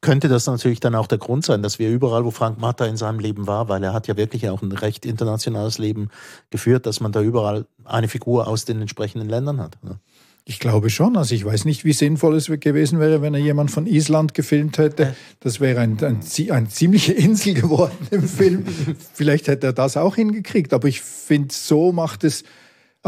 könnte 0.00 0.26
das 0.26 0.46
natürlich 0.46 0.80
dann 0.80 0.96
auch 0.96 1.06
der 1.06 1.18
Grund 1.18 1.44
sein, 1.44 1.62
dass 1.62 1.78
wir 1.78 1.88
überall, 1.88 2.24
wo 2.24 2.32
Frank 2.32 2.58
Matta 2.58 2.86
in 2.86 2.96
seinem 2.96 3.20
Leben 3.20 3.46
war, 3.46 3.68
weil 3.68 3.84
er 3.84 3.92
hat 3.92 4.08
ja 4.08 4.16
wirklich 4.16 4.48
auch 4.48 4.62
ein 4.62 4.72
recht 4.72 5.06
internationales 5.06 5.78
Leben 5.78 6.08
geführt, 6.50 6.86
dass 6.86 6.98
man 6.98 7.12
da 7.12 7.22
überall 7.22 7.66
eine 7.84 8.08
Figur 8.08 8.48
aus 8.48 8.64
den 8.64 8.80
entsprechenden 8.80 9.28
Ländern 9.28 9.60
hat. 9.60 9.78
Ne? 9.84 10.00
Ich 10.50 10.60
glaube 10.60 10.88
schon. 10.88 11.18
Also 11.18 11.34
ich 11.34 11.44
weiß 11.44 11.66
nicht, 11.66 11.84
wie 11.84 11.92
sinnvoll 11.92 12.34
es 12.34 12.46
gewesen 12.46 13.00
wäre, 13.00 13.20
wenn 13.20 13.34
er 13.34 13.40
jemand 13.40 13.70
von 13.70 13.86
Island 13.86 14.32
gefilmt 14.32 14.78
hätte. 14.78 15.14
Das 15.40 15.60
wäre 15.60 15.80
ein, 15.80 16.02
ein, 16.02 16.20
ein 16.50 16.70
ziemliche 16.70 17.12
Insel 17.26 17.52
geworden 17.52 17.98
im 18.10 18.26
Film. 18.26 18.64
Vielleicht 19.12 19.48
hätte 19.48 19.66
er 19.66 19.72
das 19.74 19.98
auch 19.98 20.16
hingekriegt. 20.16 20.72
Aber 20.72 20.88
ich 20.88 21.02
finde, 21.02 21.52
so 21.52 21.92
macht 21.92 22.24
es 22.24 22.44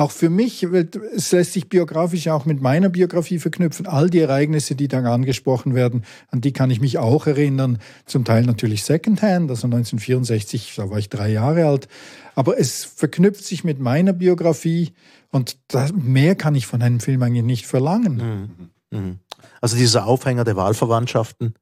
auch 0.01 0.11
für 0.11 0.31
mich, 0.31 0.63
es 0.63 1.33
lässt 1.33 1.53
sich 1.53 1.69
biografisch 1.69 2.29
auch 2.29 2.47
mit 2.47 2.61
meiner 2.61 2.89
Biografie 2.89 3.39
verknüpfen. 3.39 3.87
All 3.87 4.11
die 4.11 4.21
Ereignisse, 4.21 4.75
die 4.75 4.89
da 4.89 5.01
angesprochen 5.01 5.75
werden, 5.75 6.05
an 6.29 6.41
die 6.41 6.53
kann 6.53 6.71
ich 6.71 6.81
mich 6.81 6.99
auch 6.99 7.27
erinnern. 7.27 7.79
Zum 8.07 8.25
Teil 8.25 8.45
natürlich 8.45 8.85
Secondhand, 8.85 9.51
also 9.51 9.67
1964, 9.67 10.75
da 10.77 10.91
war 10.91 10.99
ich 10.99 11.09
drei 11.09 11.31
Jahre 11.31 11.67
alt. 11.67 11.89
Aber 12.35 12.59
es 12.59 12.85
verknüpft 12.85 13.45
sich 13.45 13.65
mit 13.65 13.79
meiner 13.79 14.13
Biografie 14.13 14.93
und 15.31 15.59
das, 15.69 15.93
mehr 15.93 16.35
kann 16.35 16.55
ich 16.55 16.67
von 16.67 16.83
einem 16.83 17.01
Film 17.01 17.23
eigentlich 17.23 17.45
nicht 17.45 17.67
verlangen. 17.67 18.51
Mhm. 18.91 18.99
Mhm. 18.99 19.19
Also 19.61 19.77
dieser 19.77 20.07
Aufhänger 20.07 20.45
der 20.45 20.57
Wahlverwandtschaften, 20.57 21.55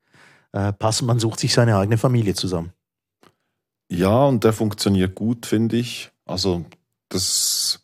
äh, 0.53 0.72
passen, 0.72 1.07
man 1.07 1.18
sucht 1.18 1.40
sich 1.40 1.53
seine 1.53 1.77
eigene 1.77 1.98
Familie 1.98 2.35
zusammen. 2.35 2.72
Ja, 3.90 4.24
und 4.24 4.44
der 4.44 4.53
funktioniert 4.53 5.14
gut, 5.14 5.46
finde 5.46 5.77
ich. 5.77 6.11
Also 6.24 6.64
das, 7.09 7.83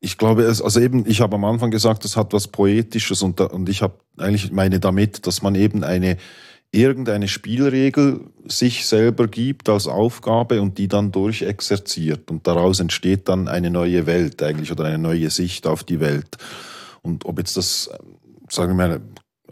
ich 0.00 0.16
glaube, 0.16 0.42
es, 0.44 0.62
also 0.62 0.80
eben, 0.80 1.04
ich 1.06 1.20
habe 1.20 1.36
am 1.36 1.44
Anfang 1.44 1.70
gesagt, 1.70 2.04
es 2.04 2.16
hat 2.16 2.32
was 2.32 2.48
Poetisches 2.48 3.22
und, 3.22 3.40
und 3.40 3.68
ich 3.68 3.82
habe 3.82 3.94
eigentlich 4.16 4.50
meine 4.50 4.80
damit, 4.80 5.26
dass 5.26 5.42
man 5.42 5.54
eben 5.54 5.84
eine 5.84 6.16
irgendeine 6.72 7.28
Spielregel 7.28 8.20
sich 8.46 8.86
selber 8.86 9.26
gibt 9.26 9.68
als 9.68 9.88
Aufgabe 9.88 10.62
und 10.62 10.78
die 10.78 10.88
dann 10.88 11.10
durchexerziert 11.10 12.30
und 12.30 12.46
daraus 12.46 12.78
entsteht 12.78 13.28
dann 13.28 13.48
eine 13.48 13.70
neue 13.70 14.06
Welt 14.06 14.42
eigentlich 14.42 14.70
oder 14.70 14.84
eine 14.84 14.98
neue 14.98 15.30
Sicht 15.30 15.66
auf 15.66 15.82
die 15.82 16.00
Welt. 16.00 16.38
Und 17.02 17.24
ob 17.24 17.38
jetzt 17.38 17.56
das, 17.56 17.90
sagen 18.48 18.78
wir 18.78 18.88
mal, 18.88 19.00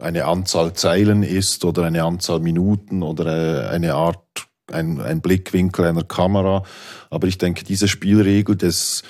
eine 0.00 0.26
Anzahl 0.26 0.74
Zeilen 0.74 1.24
ist 1.24 1.64
oder 1.64 1.84
eine 1.84 2.04
Anzahl 2.04 2.38
Minuten 2.38 3.02
oder 3.02 3.66
äh, 3.66 3.68
eine 3.68 3.94
Art, 3.94 4.46
ein, 4.70 5.00
ein 5.00 5.20
Blickwinkel 5.20 5.86
einer 5.86 6.04
Kamera. 6.04 6.62
Aber 7.10 7.26
ich 7.26 7.38
denke, 7.38 7.64
diese 7.64 7.88
Spielregel 7.88 8.54
des, 8.54 9.02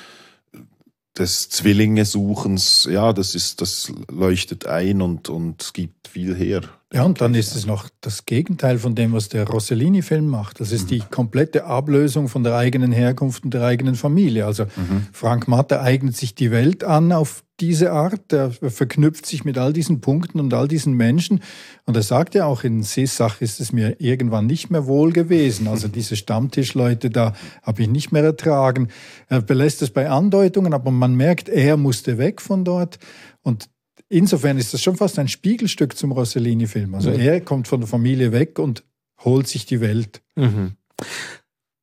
des 1.19 1.49
Zwillinge-Suchens, 1.49 2.89
ja, 2.91 3.13
das 3.13 3.35
ist, 3.35 3.61
das 3.61 3.93
leuchtet 4.11 4.67
ein 4.67 5.03
und, 5.03 5.29
und 5.29 5.73
gibt 5.75 6.09
viel 6.09 6.35
her. 6.35 6.63
Ja, 6.91 7.03
und 7.03 7.21
dann 7.21 7.35
ist 7.35 7.55
es 7.55 7.67
noch 7.67 7.91
das 8.01 8.25
Gegenteil 8.25 8.79
von 8.79 8.95
dem, 8.95 9.13
was 9.13 9.29
der 9.29 9.47
Rossellini-Film 9.47 10.27
macht. 10.27 10.59
Das 10.59 10.73
ist 10.73 10.85
mhm. 10.85 10.89
die 10.89 10.99
komplette 11.01 11.65
Ablösung 11.65 12.29
von 12.29 12.45
der 12.45 12.57
eigenen 12.57 12.93
Herkunft 12.93 13.45
und 13.45 13.53
der 13.53 13.63
eigenen 13.63 13.95
Familie. 13.95 14.47
Also 14.47 14.65
mhm. 14.65 15.07
Frank 15.13 15.49
Matter 15.49 15.83
eignet 15.83 16.17
sich 16.17 16.35
die 16.35 16.51
Welt 16.51 16.85
an 16.85 17.13
auf 17.13 17.45
diese 17.61 17.93
Art. 17.93 18.33
Er 18.33 18.53
verknüpft 18.53 19.27
sich 19.27 19.45
mit 19.45 19.59
all 19.59 19.75
diesen 19.75 20.01
Punkten 20.01 20.41
und 20.41 20.55
all 20.55 20.67
diesen 20.67 20.95
Menschen. 20.95 21.43
Und 21.85 21.95
er 21.95 22.03
sagt 22.03 22.35
ja 22.35 22.47
auch, 22.47 22.65
in 22.65 22.83
Seesach 22.83 23.43
ist 23.43 23.61
es 23.61 23.71
mir 23.71 24.01
irgendwann 24.01 24.47
nicht 24.47 24.71
mehr 24.71 24.87
wohl 24.87 25.13
gewesen. 25.13 25.69
Also 25.69 25.89
diese 25.89 26.17
Stammtischleute 26.17 27.11
da 27.11 27.35
habe 27.63 27.83
ich 27.83 27.89
nicht 27.89 28.13
mehr 28.13 28.25
ertragen. 28.25 28.89
Er 29.29 29.43
belässt 29.43 29.83
es 29.83 29.91
bei 29.91 30.09
Andeutungen, 30.09 30.73
aber 30.73 30.91
man 30.91 31.15
merkt, 31.15 31.51
er 31.51 31.77
musste 31.77 32.17
weg 32.17 32.41
von 32.41 32.65
dort. 32.65 32.99
Und 33.43 33.69
insofern 34.09 34.59
ist 34.59 34.75
das 34.75 34.83
schon 34.83 34.97
fast 34.97 35.19
ein 35.19 35.29
Spiegelstück 35.29 35.97
zum 35.97 36.13
Rossellini-Film. 36.13 36.95
Also 36.95 37.11
mhm. 37.11 37.21
er 37.21 37.41
kommt 37.41 37.69
von 37.69 37.81
der 37.81 37.89
Familie 37.89 38.33
weg 38.33 38.59
und 38.59 38.85
holt 39.25 39.49
sich 39.49 39.67
die 39.67 39.81
Welt. 39.81 40.23
Mhm. 40.37 40.73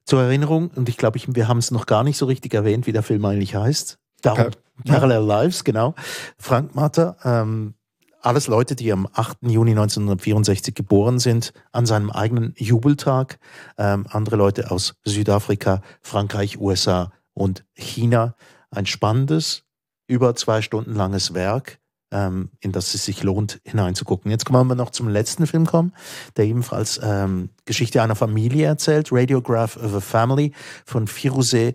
Zur 0.05 0.21
Erinnerung, 0.21 0.69
und 0.75 0.87
ich 0.87 0.97
glaube, 0.97 1.19
wir 1.27 1.47
haben 1.47 1.57
es 1.57 1.71
noch 1.71 1.85
gar 1.85 2.03
nicht 2.03 2.17
so 2.17 2.25
richtig 2.25 2.53
erwähnt, 2.53 2.85
wie 2.85 2.91
der 2.91 3.03
Film 3.03 3.25
eigentlich 3.25 3.55
heißt. 3.55 3.97
Darum, 4.21 4.51
ja. 4.83 4.93
Parallel 4.93 5.25
Lives, 5.25 5.63
genau. 5.63 5.95
Frank 6.37 6.75
Matter, 6.75 7.17
ähm, 7.23 7.73
alles 8.21 8.47
Leute, 8.47 8.75
die 8.75 8.91
am 8.91 9.07
8. 9.13 9.37
Juni 9.43 9.71
1964 9.71 10.73
geboren 10.73 11.19
sind, 11.19 11.53
an 11.71 11.85
seinem 11.85 12.09
eigenen 12.09 12.53
Jubeltag. 12.57 13.39
Ähm, 13.77 14.07
andere 14.09 14.35
Leute 14.35 14.71
aus 14.71 14.95
Südafrika, 15.03 15.81
Frankreich, 16.01 16.59
USA 16.59 17.11
und 17.33 17.65
China. 17.73 18.35
Ein 18.71 18.87
spannendes, 18.87 19.63
über 20.07 20.35
zwei 20.35 20.61
Stunden 20.61 20.95
langes 20.95 21.33
Werk 21.33 21.79
ähm, 22.15 22.49
in 22.61 22.71
das 22.71 22.93
es 22.93 23.05
sich 23.05 23.23
lohnt, 23.23 23.59
hineinzugucken. 23.65 24.31
Jetzt 24.31 24.45
kommen 24.45 24.67
wir 24.67 24.75
noch 24.75 24.91
zum 24.91 25.09
letzten 25.09 25.45
Film 25.45 25.65
kommen, 25.65 25.93
der 26.37 26.45
ebenfalls 26.45 26.99
ähm, 27.03 27.49
Geschichte 27.65 28.01
einer 28.01 28.15
Familie 28.15 28.65
erzählt, 28.65 29.09
Radiograph 29.11 29.75
of 29.75 29.93
a 29.93 29.99
Family 29.99 30.53
von 30.85 31.07
Firuze 31.07 31.73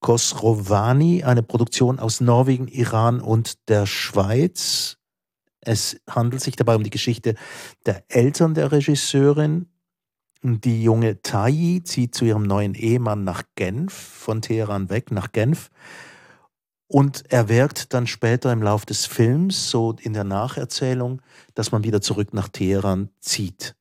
Khosrovani, 0.00 1.24
eine 1.24 1.42
Produktion 1.42 1.98
aus 1.98 2.20
Norwegen, 2.20 2.68
Iran 2.68 3.20
und 3.20 3.68
der 3.68 3.86
Schweiz. 3.86 4.98
Es 5.60 5.98
handelt 6.08 6.42
sich 6.42 6.54
dabei 6.54 6.76
um 6.76 6.84
die 6.84 6.90
Geschichte 6.90 7.34
der 7.86 8.04
Eltern 8.08 8.54
der 8.54 8.70
Regisseurin. 8.72 9.66
Die 10.42 10.82
junge 10.82 11.22
Tayi 11.22 11.82
zieht 11.82 12.14
zu 12.14 12.26
ihrem 12.26 12.42
neuen 12.42 12.74
Ehemann 12.74 13.24
nach 13.24 13.42
Genf, 13.56 13.92
von 13.94 14.42
Teheran 14.42 14.90
weg 14.90 15.10
nach 15.10 15.32
Genf. 15.32 15.70
Und 16.88 17.24
er 17.30 17.48
wirkt 17.48 17.92
dann 17.94 18.06
später 18.06 18.52
im 18.52 18.62
Lauf 18.62 18.86
des 18.86 19.06
Films, 19.06 19.70
so 19.70 19.96
in 20.00 20.12
der 20.12 20.24
Nacherzählung, 20.24 21.20
dass 21.54 21.72
man 21.72 21.84
wieder 21.84 22.00
zurück 22.00 22.32
nach 22.32 22.48
Teheran 22.48 23.10
zieht. 23.20 23.74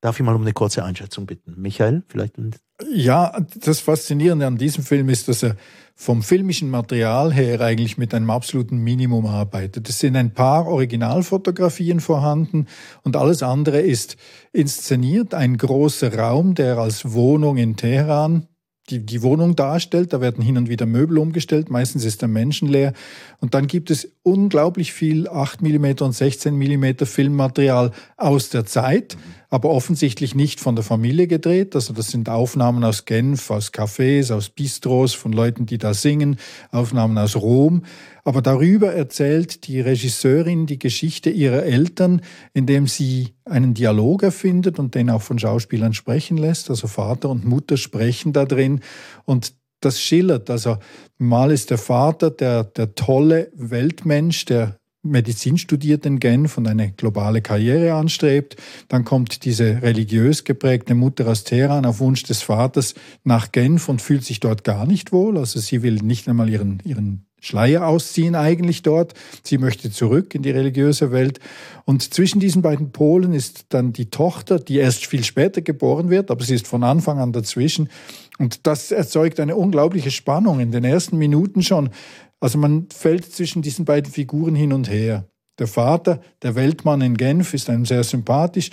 Darf 0.00 0.20
ich 0.20 0.26
mal 0.26 0.34
um 0.34 0.42
eine 0.42 0.52
kurze 0.52 0.84
Einschätzung 0.84 1.26
bitten? 1.26 1.54
Michael, 1.60 2.02
vielleicht? 2.08 2.34
Ja, 2.92 3.40
das 3.56 3.80
Faszinierende 3.80 4.46
an 4.46 4.58
diesem 4.58 4.84
Film 4.84 5.08
ist, 5.08 5.28
dass 5.28 5.42
er 5.42 5.56
vom 5.94 6.22
filmischen 6.22 6.68
Material 6.68 7.32
her 7.32 7.60
eigentlich 7.62 7.96
mit 7.96 8.12
einem 8.12 8.28
absoluten 8.28 8.76
Minimum 8.76 9.24
arbeitet. 9.24 9.88
Es 9.88 9.98
sind 9.98 10.14
ein 10.14 10.34
paar 10.34 10.66
Originalfotografien 10.66 12.00
vorhanden 12.00 12.66
und 13.02 13.16
alles 13.16 13.42
andere 13.42 13.80
ist 13.80 14.16
inszeniert. 14.52 15.32
Ein 15.32 15.56
großer 15.56 16.14
Raum, 16.14 16.54
der 16.54 16.76
als 16.76 17.12
Wohnung 17.12 17.56
in 17.56 17.76
Teheran 17.76 18.46
die, 18.90 19.04
die 19.04 19.22
Wohnung 19.22 19.56
darstellt. 19.56 20.12
Da 20.12 20.20
werden 20.20 20.42
hin 20.42 20.56
und 20.56 20.68
wieder 20.68 20.86
Möbel 20.86 21.18
umgestellt, 21.18 21.70
meistens 21.70 22.04
ist 22.04 22.22
der 22.22 22.28
Menschen 22.28 22.68
leer. 22.68 22.92
Und 23.40 23.54
dann 23.54 23.66
gibt 23.66 23.90
es 23.90 24.12
unglaublich 24.22 24.92
viel 24.92 25.28
8 25.28 25.62
mm 25.62 25.86
und 26.00 26.12
16 26.12 26.56
mm 26.56 27.04
Filmmaterial 27.04 27.92
aus 28.16 28.50
der 28.50 28.66
Zeit, 28.66 29.16
aber 29.48 29.70
offensichtlich 29.70 30.34
nicht 30.34 30.60
von 30.60 30.74
der 30.74 30.84
Familie 30.84 31.26
gedreht. 31.26 31.74
Also 31.74 31.92
das 31.92 32.08
sind 32.08 32.28
Aufnahmen 32.28 32.82
aus 32.84 33.04
Genf, 33.04 33.50
aus 33.50 33.72
Cafés, 33.72 34.32
aus 34.32 34.48
Bistros, 34.48 35.14
von 35.14 35.32
Leuten, 35.32 35.66
die 35.66 35.78
da 35.78 35.94
singen, 35.94 36.38
Aufnahmen 36.70 37.16
aus 37.18 37.36
Rom. 37.36 37.82
Aber 38.24 38.42
darüber 38.42 38.92
erzählt 38.92 39.66
die 39.68 39.80
Regisseurin 39.80 40.66
die 40.66 40.78
Geschichte 40.78 41.30
ihrer 41.30 41.62
Eltern, 41.62 42.22
indem 42.54 42.86
sie 42.88 43.34
einen 43.44 43.74
Dialog 43.74 44.24
erfindet 44.24 44.78
und 44.78 44.94
den 44.94 45.10
auch 45.10 45.22
von 45.22 45.38
Schauspielern 45.38 45.92
sprechen 45.94 46.36
lässt. 46.36 46.70
Also 46.70 46.88
Vater 46.88 47.28
und 47.30 47.44
Mutter 47.44 47.76
sprechen 47.76 48.32
da 48.32 48.44
drin 48.44 48.80
und 49.24 49.54
das 49.80 50.00
schillert. 50.00 50.50
Also 50.50 50.78
mal 51.18 51.50
ist 51.50 51.70
der 51.70 51.78
Vater 51.78 52.30
der, 52.30 52.64
der 52.64 52.94
tolle 52.94 53.52
Weltmensch, 53.54 54.44
der 54.46 54.78
Medizin 55.10 55.58
studiert 55.58 56.06
in 56.06 56.18
Genf 56.18 56.58
und 56.58 56.66
eine 56.66 56.92
globale 56.92 57.42
Karriere 57.42 57.94
anstrebt. 57.94 58.56
Dann 58.88 59.04
kommt 59.04 59.44
diese 59.44 59.82
religiös 59.82 60.44
geprägte 60.44 60.94
Mutter 60.94 61.26
aus 61.28 61.44
Teheran 61.44 61.86
auf 61.86 62.00
Wunsch 62.00 62.22
des 62.24 62.42
Vaters 62.42 62.94
nach 63.24 63.52
Genf 63.52 63.88
und 63.88 64.02
fühlt 64.02 64.24
sich 64.24 64.40
dort 64.40 64.64
gar 64.64 64.86
nicht 64.86 65.12
wohl. 65.12 65.38
Also 65.38 65.60
sie 65.60 65.82
will 65.82 65.96
nicht 65.96 66.28
einmal 66.28 66.48
ihren, 66.48 66.80
ihren 66.84 67.26
Schleier 67.40 67.86
ausziehen 67.86 68.34
eigentlich 68.34 68.82
dort. 68.82 69.14
Sie 69.44 69.58
möchte 69.58 69.90
zurück 69.90 70.34
in 70.34 70.42
die 70.42 70.50
religiöse 70.50 71.12
Welt. 71.12 71.38
Und 71.84 72.14
zwischen 72.14 72.40
diesen 72.40 72.62
beiden 72.62 72.90
Polen 72.90 73.32
ist 73.32 73.66
dann 73.68 73.92
die 73.92 74.10
Tochter, 74.10 74.58
die 74.58 74.78
erst 74.78 75.06
viel 75.06 75.22
später 75.22 75.62
geboren 75.62 76.10
wird, 76.10 76.30
aber 76.30 76.44
sie 76.44 76.54
ist 76.54 76.66
von 76.66 76.82
Anfang 76.82 77.20
an 77.20 77.32
dazwischen. 77.32 77.88
Und 78.38 78.66
das 78.66 78.90
erzeugt 78.90 79.38
eine 79.38 79.56
unglaubliche 79.56 80.10
Spannung 80.10 80.60
in 80.60 80.72
den 80.72 80.84
ersten 80.84 81.18
Minuten 81.18 81.62
schon. 81.62 81.90
Also 82.40 82.58
man 82.58 82.88
fällt 82.90 83.32
zwischen 83.32 83.62
diesen 83.62 83.84
beiden 83.84 84.12
Figuren 84.12 84.54
hin 84.54 84.72
und 84.72 84.90
her. 84.90 85.28
Der 85.58 85.66
Vater, 85.66 86.20
der 86.42 86.54
Weltmann 86.54 87.00
in 87.00 87.16
Genf, 87.16 87.54
ist 87.54 87.70
einem 87.70 87.86
sehr 87.86 88.04
sympathisch. 88.04 88.70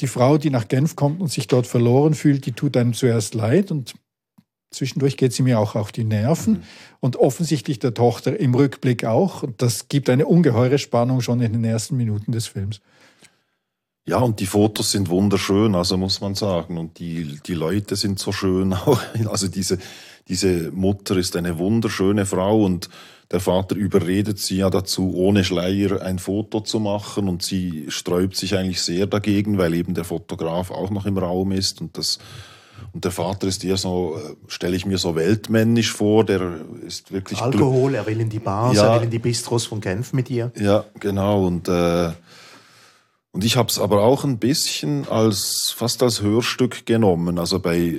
Die 0.00 0.06
Frau, 0.06 0.38
die 0.38 0.50
nach 0.50 0.68
Genf 0.68 0.96
kommt 0.96 1.20
und 1.20 1.30
sich 1.30 1.46
dort 1.46 1.66
verloren 1.66 2.14
fühlt, 2.14 2.46
die 2.46 2.52
tut 2.52 2.76
einem 2.76 2.94
zuerst 2.94 3.34
leid 3.34 3.70
und 3.70 3.94
Zwischendurch 4.72 5.18
geht 5.18 5.34
sie 5.34 5.42
mir 5.42 5.60
auch 5.60 5.74
auf 5.74 5.92
die 5.92 6.04
Nerven 6.04 6.54
mhm. 6.54 6.62
und 7.00 7.16
offensichtlich 7.16 7.78
der 7.78 7.94
Tochter 7.94 8.40
im 8.40 8.54
Rückblick 8.54 9.04
auch. 9.04 9.42
Und 9.42 9.60
das 9.60 9.88
gibt 9.88 10.08
eine 10.08 10.26
ungeheure 10.26 10.78
Spannung 10.78 11.20
schon 11.20 11.40
in 11.40 11.52
den 11.52 11.64
ersten 11.64 11.96
Minuten 11.96 12.32
des 12.32 12.46
Films. 12.46 12.80
Ja, 14.04 14.18
und 14.18 14.40
die 14.40 14.46
Fotos 14.46 14.90
sind 14.90 15.10
wunderschön, 15.10 15.76
also 15.76 15.96
muss 15.96 16.20
man 16.20 16.34
sagen. 16.34 16.78
Und 16.78 16.98
die, 16.98 17.38
die 17.46 17.54
Leute 17.54 17.94
sind 17.94 18.18
so 18.18 18.32
schön 18.32 18.72
auch. 18.72 19.00
Also 19.26 19.46
diese, 19.46 19.78
diese 20.28 20.70
Mutter 20.72 21.16
ist 21.16 21.36
eine 21.36 21.58
wunderschöne 21.58 22.26
Frau 22.26 22.64
und 22.64 22.88
der 23.30 23.40
Vater 23.40 23.76
überredet 23.76 24.38
sie 24.38 24.58
ja 24.58 24.68
dazu, 24.68 25.14
ohne 25.14 25.42
Schleier 25.42 26.02
ein 26.02 26.18
Foto 26.18 26.60
zu 26.60 26.80
machen 26.80 27.28
und 27.28 27.42
sie 27.42 27.86
sträubt 27.88 28.36
sich 28.36 28.56
eigentlich 28.56 28.82
sehr 28.82 29.06
dagegen, 29.06 29.56
weil 29.56 29.74
eben 29.74 29.94
der 29.94 30.04
Fotograf 30.04 30.70
auch 30.70 30.90
noch 30.90 31.06
im 31.06 31.16
Raum 31.16 31.52
ist 31.52 31.80
und 31.80 31.96
das 31.96 32.18
und 32.92 33.04
der 33.04 33.10
Vater 33.10 33.46
ist 33.46 33.64
eher 33.64 33.76
so, 33.76 34.16
äh, 34.18 34.34
stelle 34.48 34.76
ich 34.76 34.84
mir 34.84 34.98
so 34.98 35.14
weltmännisch 35.14 35.92
vor, 35.92 36.24
der 36.24 36.56
ist 36.86 37.12
wirklich. 37.12 37.40
Alkohol, 37.40 37.94
er 37.94 38.06
will 38.06 38.20
in 38.20 38.28
die 38.28 38.38
Bars, 38.38 38.76
ja, 38.76 38.86
er 38.86 38.96
will 38.96 39.04
in 39.04 39.10
die 39.10 39.18
Bistros 39.18 39.64
von 39.64 39.80
Genf 39.80 40.12
mit 40.12 40.28
ihr. 40.28 40.50
Ja, 40.58 40.84
genau. 40.98 41.46
Und, 41.46 41.68
äh, 41.68 42.10
Und 43.34 43.44
ich 43.44 43.56
habe 43.56 43.70
es 43.70 43.78
aber 43.78 44.02
auch 44.02 44.24
ein 44.24 44.38
bisschen 44.38 45.08
als 45.08 45.72
fast 45.74 46.02
als 46.02 46.20
Hörstück 46.20 46.84
genommen. 46.84 47.38
Also 47.38 47.60
bei 47.60 47.78
äh, 47.78 47.98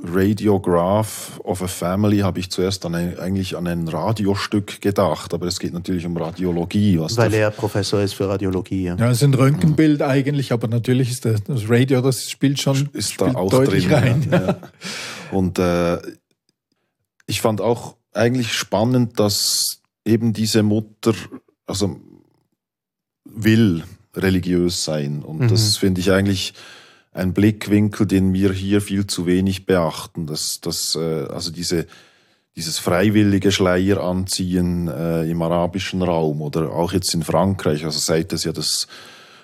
Radiograph 0.00 1.40
of 1.42 1.62
a 1.62 1.66
Family 1.66 2.18
habe 2.18 2.38
ich 2.38 2.48
zuerst 2.52 2.86
an 2.86 2.94
ein, 2.94 3.18
eigentlich 3.18 3.56
an 3.56 3.66
ein 3.66 3.88
Radiostück 3.88 4.80
gedacht, 4.80 5.34
aber 5.34 5.46
es 5.46 5.58
geht 5.58 5.72
natürlich 5.72 6.06
um 6.06 6.16
Radiologie. 6.16 7.00
Weil 7.00 7.34
er 7.34 7.50
Professor 7.50 8.00
ist 8.00 8.12
für 8.12 8.28
Radiologie. 8.28 8.84
Ja, 8.84 8.94
ja 8.94 9.10
es 9.10 9.16
ist 9.16 9.24
ein 9.24 9.34
Röntgenbild 9.34 9.98
mhm. 9.98 10.06
eigentlich, 10.06 10.52
aber 10.52 10.68
natürlich 10.68 11.10
ist 11.10 11.24
das, 11.24 11.42
das 11.42 11.68
Radio, 11.68 12.00
das 12.00 12.30
spielt 12.30 12.60
schon 12.60 12.88
ist 12.92 13.14
spielt 13.14 13.34
da 13.34 13.38
auch 13.38 13.50
drin. 13.50 13.92
Rein, 13.92 14.28
ja. 14.30 14.46
Ja. 14.46 14.58
Und 15.32 15.58
äh, 15.58 15.98
ich 17.26 17.40
fand 17.40 17.60
auch 17.60 17.96
eigentlich 18.12 18.52
spannend, 18.52 19.18
dass 19.18 19.80
eben 20.04 20.32
diese 20.32 20.62
Mutter, 20.62 21.14
also 21.66 21.96
will 23.24 23.82
religiös 24.18 24.84
sein. 24.84 25.22
Und 25.22 25.40
mhm. 25.40 25.48
das 25.48 25.76
finde 25.76 26.00
ich 26.00 26.12
eigentlich 26.12 26.54
ein 27.12 27.32
Blickwinkel, 27.32 28.06
den 28.06 28.32
wir 28.32 28.52
hier 28.52 28.80
viel 28.80 29.06
zu 29.06 29.26
wenig 29.26 29.66
beachten. 29.66 30.26
Dass, 30.26 30.60
dass 30.60 30.94
äh, 30.94 31.26
also 31.28 31.50
diese, 31.50 31.86
dieses 32.56 32.78
freiwillige 32.78 33.52
Schleier 33.52 34.02
anziehen 34.02 34.88
äh, 34.88 35.28
im 35.30 35.42
arabischen 35.42 36.02
Raum 36.02 36.42
oder 36.42 36.72
auch 36.72 36.92
jetzt 36.92 37.12
in 37.14 37.22
Frankreich, 37.22 37.84
also 37.84 37.98
seit 37.98 38.32
es 38.32 38.44
ja 38.44 38.52
das, 38.52 38.86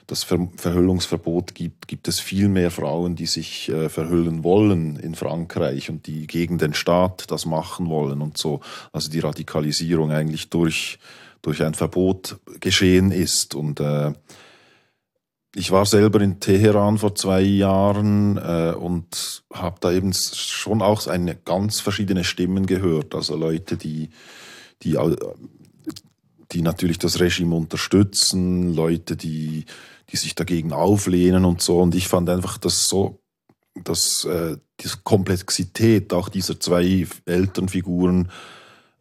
das 0.07 0.25
Ver 0.25 0.49
Verhüllungsverbot 0.57 1.55
gibt, 1.55 1.89
gibt 1.89 2.09
es 2.09 2.21
viel 2.21 2.49
mehr 2.49 2.71
Frauen, 2.71 3.17
die 3.17 3.27
sich 3.27 3.69
äh, 3.71 3.89
verhüllen 3.89 4.45
wollen 4.45 4.97
in 4.97 5.15
Frankreich 5.15 5.91
und 5.91 6.07
die 6.07 6.27
gegen 6.27 6.59
den 6.59 6.75
Staat 6.75 7.31
das 7.31 7.47
machen 7.47 7.89
wollen 7.89 8.21
und 8.21 8.37
so. 8.37 8.61
Also 8.93 9.11
die 9.11 9.21
Radikalisierung 9.21 10.11
eigentlich 10.11 10.51
durch, 10.51 10.99
durch 11.43 11.63
ein 11.63 11.75
Verbot 11.75 12.37
geschehen 12.61 13.11
ist. 13.11 13.55
Und 13.55 13.81
äh, 13.81 14.13
ich 15.55 15.71
war 15.71 15.87
selber 15.87 16.21
in 16.21 16.40
Teheran 16.40 16.99
vor 16.99 17.14
zwei 17.14 17.40
Jahren 17.40 18.37
äh, 18.38 18.75
und 18.77 19.45
habe 19.53 19.77
da 19.81 19.93
eben 19.93 20.12
schon 20.12 20.83
auch 20.83 21.07
eine 21.07 21.37
ganz 21.37 21.81
verschiedene 21.81 22.25
Stimmen 22.25 22.67
gehört. 22.67 23.14
Also 23.14 23.37
Leute, 23.37 23.77
die, 23.77 24.11
die, 24.83 24.99
die 26.51 26.62
natürlich 26.62 26.99
das 26.99 27.21
Regime 27.21 27.55
unterstützen, 27.55 28.75
Leute, 28.75 29.17
die, 29.17 29.64
die 30.11 30.17
sich 30.17 30.35
dagegen 30.35 30.73
auflehnen 30.73 31.45
und 31.45 31.62
so. 31.62 31.81
Und 31.81 31.95
ich 31.95 32.09
fand 32.09 32.29
einfach 32.31 32.59
das 32.59 32.88
so, 32.88 33.21
dass 33.83 34.25
äh, 34.25 34.57
die 34.81 34.88
Komplexität 35.05 36.12
auch 36.12 36.29
dieser 36.29 36.59
zwei 36.59 37.07
Elternfiguren 37.27 38.31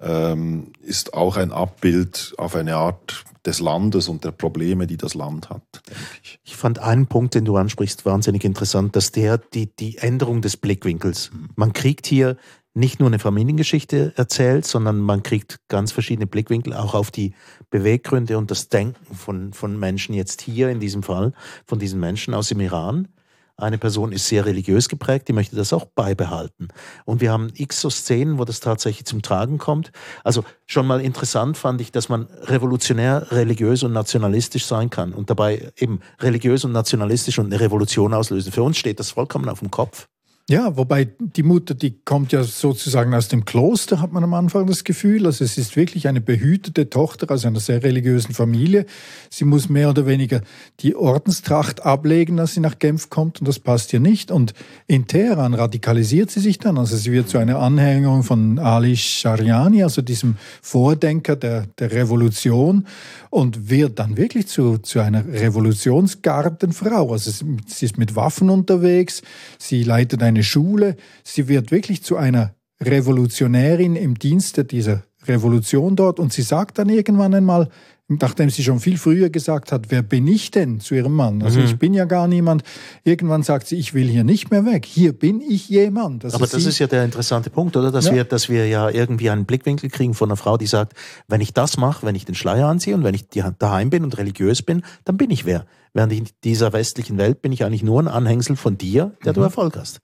ähm, 0.04 0.74
ist 0.82 1.14
auch 1.14 1.38
ein 1.38 1.52
Abbild 1.52 2.34
auf 2.38 2.56
eine 2.56 2.76
Art 2.76 3.24
des 3.46 3.60
Landes 3.60 4.08
und 4.08 4.24
der 4.24 4.32
Probleme, 4.32 4.88
die 4.88 4.98
das 4.98 5.16
Land 5.16 5.50
hat, 5.50 5.64
denke 5.88 6.02
ich. 6.22 6.40
Ich 6.44 6.56
fand 6.56 6.80
einen 6.80 7.08
Punkt, 7.08 7.36
den 7.36 7.46
du 7.46 7.58
ansprichst, 7.58 8.06
wahnsinnig 8.06 8.44
interessant, 8.46 8.96
dass 8.96 9.12
der 9.12 9.38
die, 9.38 9.68
die 9.76 9.98
Änderung 9.98 10.42
des 10.42 10.58
Blickwinkels. 10.58 11.32
Mhm. 11.32 11.50
Man 11.56 11.74
kriegt 11.74 12.08
hier 12.08 12.38
nicht 12.74 13.00
nur 13.00 13.08
eine 13.08 13.20
Familiengeschichte 13.20 14.14
erzählt, 14.16 14.66
sondern 14.66 15.00
man 15.00 15.22
kriegt 15.22 15.60
ganz 15.68 15.92
verschiedene 15.92 16.26
Blickwinkel 16.26 16.74
auch 16.74 16.96
auf 16.96 17.12
die 17.12 17.34
Beweggründe 17.70 18.38
und 18.38 18.50
das 18.50 18.70
Denken 18.70 19.16
von, 19.16 19.54
von 19.54 19.78
Menschen 19.80 20.16
jetzt 20.16 20.42
hier 20.42 20.70
in 20.70 20.80
diesem 20.80 21.04
Fall, 21.04 21.34
von 21.66 21.80
diesen 21.80 22.00
Menschen 22.00 22.34
aus 22.34 22.48
dem 22.50 22.60
Iran 22.62 23.10
eine 23.58 23.78
Person 23.78 24.12
ist 24.12 24.28
sehr 24.28 24.46
religiös 24.46 24.90
geprägt, 24.90 25.28
die 25.28 25.34
möchte 25.34 25.56
das 25.56 25.74
auch 25.74 25.86
beibehalten. 25.86 26.70
Und 27.06 27.22
wir 27.22 27.32
haben 27.32 27.52
x 27.56 27.82
so 27.82 27.90
Szenen, 27.90 28.40
wo 28.40 28.46
das 28.46 28.60
tatsächlich 28.60 29.06
zum 29.06 29.22
Tragen 29.22 29.58
kommt. 29.58 29.92
Also 30.24 30.44
schon 30.66 30.88
mal 30.88 31.02
interessant 31.02 31.58
fand 31.58 31.80
ich, 31.82 31.92
dass 31.92 32.10
man 32.10 32.28
revolutionär, 32.42 33.32
religiös 33.32 33.84
und 33.84 33.94
nationalistisch 33.94 34.66
sein 34.66 34.90
kann 34.90 35.14
und 35.14 35.30
dabei 35.30 35.72
eben 35.78 36.00
religiös 36.20 36.66
und 36.66 36.72
nationalistisch 36.72 37.38
und 37.40 37.48
eine 37.48 37.60
Revolution 37.60 38.14
auslösen. 38.14 38.52
Für 38.52 38.64
uns 38.64 38.78
steht 38.78 39.00
das 39.00 39.12
vollkommen 39.12 39.50
auf 39.50 39.60
dem 39.60 39.72
Kopf. 39.72 40.08
Ja, 40.50 40.76
wobei 40.76 41.08
die 41.20 41.42
Mutter, 41.42 41.74
die 41.74 42.02
kommt 42.04 42.34
ja 42.34 42.44
sozusagen 42.44 43.14
aus 43.14 43.30
dem 43.30 43.46
Kloster, 43.46 44.02
hat 44.02 44.12
man 44.12 44.26
am 44.26 44.34
Anfang 44.34 44.68
das 44.68 44.84
Gefühl. 44.84 45.26
Also 45.26 45.46
es 45.46 45.58
ist 45.58 45.78
wirklich 45.78 46.10
eine 46.10 46.20
behütete 46.20 46.90
Tochter 46.90 47.34
aus 47.34 47.46
einer 47.46 47.62
sehr 47.62 47.82
religiösen 47.82 48.34
Familie. 48.34 48.86
Sie 49.30 49.46
muss 49.46 49.70
mehr 49.70 49.90
oder 49.90 50.06
weniger 50.06 50.42
die 50.82 50.98
Ordenstracht 50.98 51.86
ablegen, 51.86 52.42
als 52.42 52.56
sie 52.56 52.60
nach 52.60 52.78
Genf 52.78 53.10
kommt 53.10 53.40
und 53.40 53.48
das 53.48 53.60
passt 53.60 53.94
ihr 53.94 54.02
nicht. 54.02 54.32
Und 54.32 54.54
in 54.86 55.08
Teheran 55.08 55.54
radikalisiert 55.54 56.30
sie 56.30 56.42
sich 56.42 56.60
dann. 56.60 56.78
Also 56.78 56.98
sie 56.98 57.14
wird 57.14 57.30
zu 57.30 57.38
einer 57.38 57.60
Anhängerin 57.60 58.24
von 58.24 58.60
Ali 58.60 58.98
Shariani, 58.98 59.82
also 59.82 60.02
diesem 60.02 60.36
Vordenker 60.62 61.38
der, 61.38 61.68
der 61.80 61.94
Revolution 61.94 62.86
und 63.30 63.70
wird 63.70 63.98
dann 63.98 64.18
wirklich 64.18 64.48
zu, 64.48 64.78
zu 64.80 65.00
einer 65.00 65.26
Revolutionsgartenfrau. 65.26 67.14
Also 67.14 67.32
sie 67.66 67.86
ist 67.86 67.98
mit 67.98 68.18
Waffen 68.18 68.50
unterwegs, 68.50 69.22
sie 69.58 69.84
leitet 69.84 70.22
ein 70.22 70.33
eine 70.34 70.44
Schule. 70.44 70.96
Sie 71.24 71.48
wird 71.48 71.72
wirklich 71.72 72.04
zu 72.04 72.18
einer 72.18 72.56
Revolutionärin 72.82 73.96
im 73.96 74.18
Dienste 74.18 74.66
dieser 74.66 75.04
Revolution 75.28 75.96
dort 75.96 76.20
und 76.20 76.34
sie 76.34 76.42
sagt 76.42 76.78
dann 76.78 76.90
irgendwann 76.90 77.34
einmal, 77.34 77.70
nachdem 78.08 78.50
sie 78.50 78.64
schon 78.64 78.80
viel 78.80 78.98
früher 78.98 79.30
gesagt 79.30 79.72
hat, 79.72 79.90
wer 79.90 80.02
bin 80.02 80.28
ich 80.28 80.52
denn 80.52 80.80
zu 80.80 80.96
ihrem 80.96 81.14
Mann? 81.14 81.42
Also 81.42 81.60
mhm. 81.60 81.66
ich 81.66 81.78
bin 81.78 81.94
ja 81.94 82.06
gar 82.06 82.28
niemand. 82.28 82.64
Irgendwann 83.04 83.44
sagt 83.44 83.68
sie, 83.68 83.78
ich 83.78 83.94
will 83.94 84.08
hier 84.08 84.24
nicht 84.24 84.52
mehr 84.52 84.66
weg. 84.66 84.86
Hier 84.86 85.14
bin 85.14 85.42
ich 85.42 85.70
jemand. 85.70 86.24
Das 86.24 86.34
Aber 86.34 86.44
ist 86.44 86.54
das 86.54 86.64
sie. 86.64 86.70
ist 86.70 86.80
ja 86.80 86.88
der 86.88 87.06
interessante 87.06 87.50
Punkt, 87.50 87.78
oder? 87.78 87.92
Dass, 87.92 88.08
ja. 88.08 88.14
wir, 88.14 88.24
dass 88.26 88.50
wir 88.50 88.68
ja 88.68 88.90
irgendwie 88.90 89.30
einen 89.30 89.46
Blickwinkel 89.46 89.90
kriegen 89.90 90.14
von 90.14 90.30
einer 90.30 90.38
Frau, 90.38 90.58
die 90.58 90.68
sagt, 90.68 90.94
wenn 91.28 91.42
ich 91.42 91.54
das 91.54 91.78
mache, 91.78 92.06
wenn 92.06 92.16
ich 92.16 92.26
den 92.26 92.36
Schleier 92.36 92.68
anziehe 92.68 92.96
und 92.96 93.04
wenn 93.04 93.16
ich 93.16 93.26
daheim 93.58 93.90
bin 93.90 94.04
und 94.04 94.18
religiös 94.18 94.62
bin, 94.62 94.84
dann 95.06 95.18
bin 95.18 95.32
ich 95.32 95.46
wer. 95.46 95.66
Während 95.94 96.12
in 96.12 96.28
dieser 96.44 96.74
westlichen 96.74 97.18
Welt 97.18 97.42
bin 97.42 97.52
ich 97.52 97.64
eigentlich 97.64 97.84
nur 97.84 98.02
ein 98.02 98.08
Anhängsel 98.08 98.56
von 98.56 98.78
dir, 98.78 99.14
der 99.24 99.32
mhm. 99.32 99.36
du 99.36 99.42
Erfolg 99.42 99.78
hast. 99.78 100.02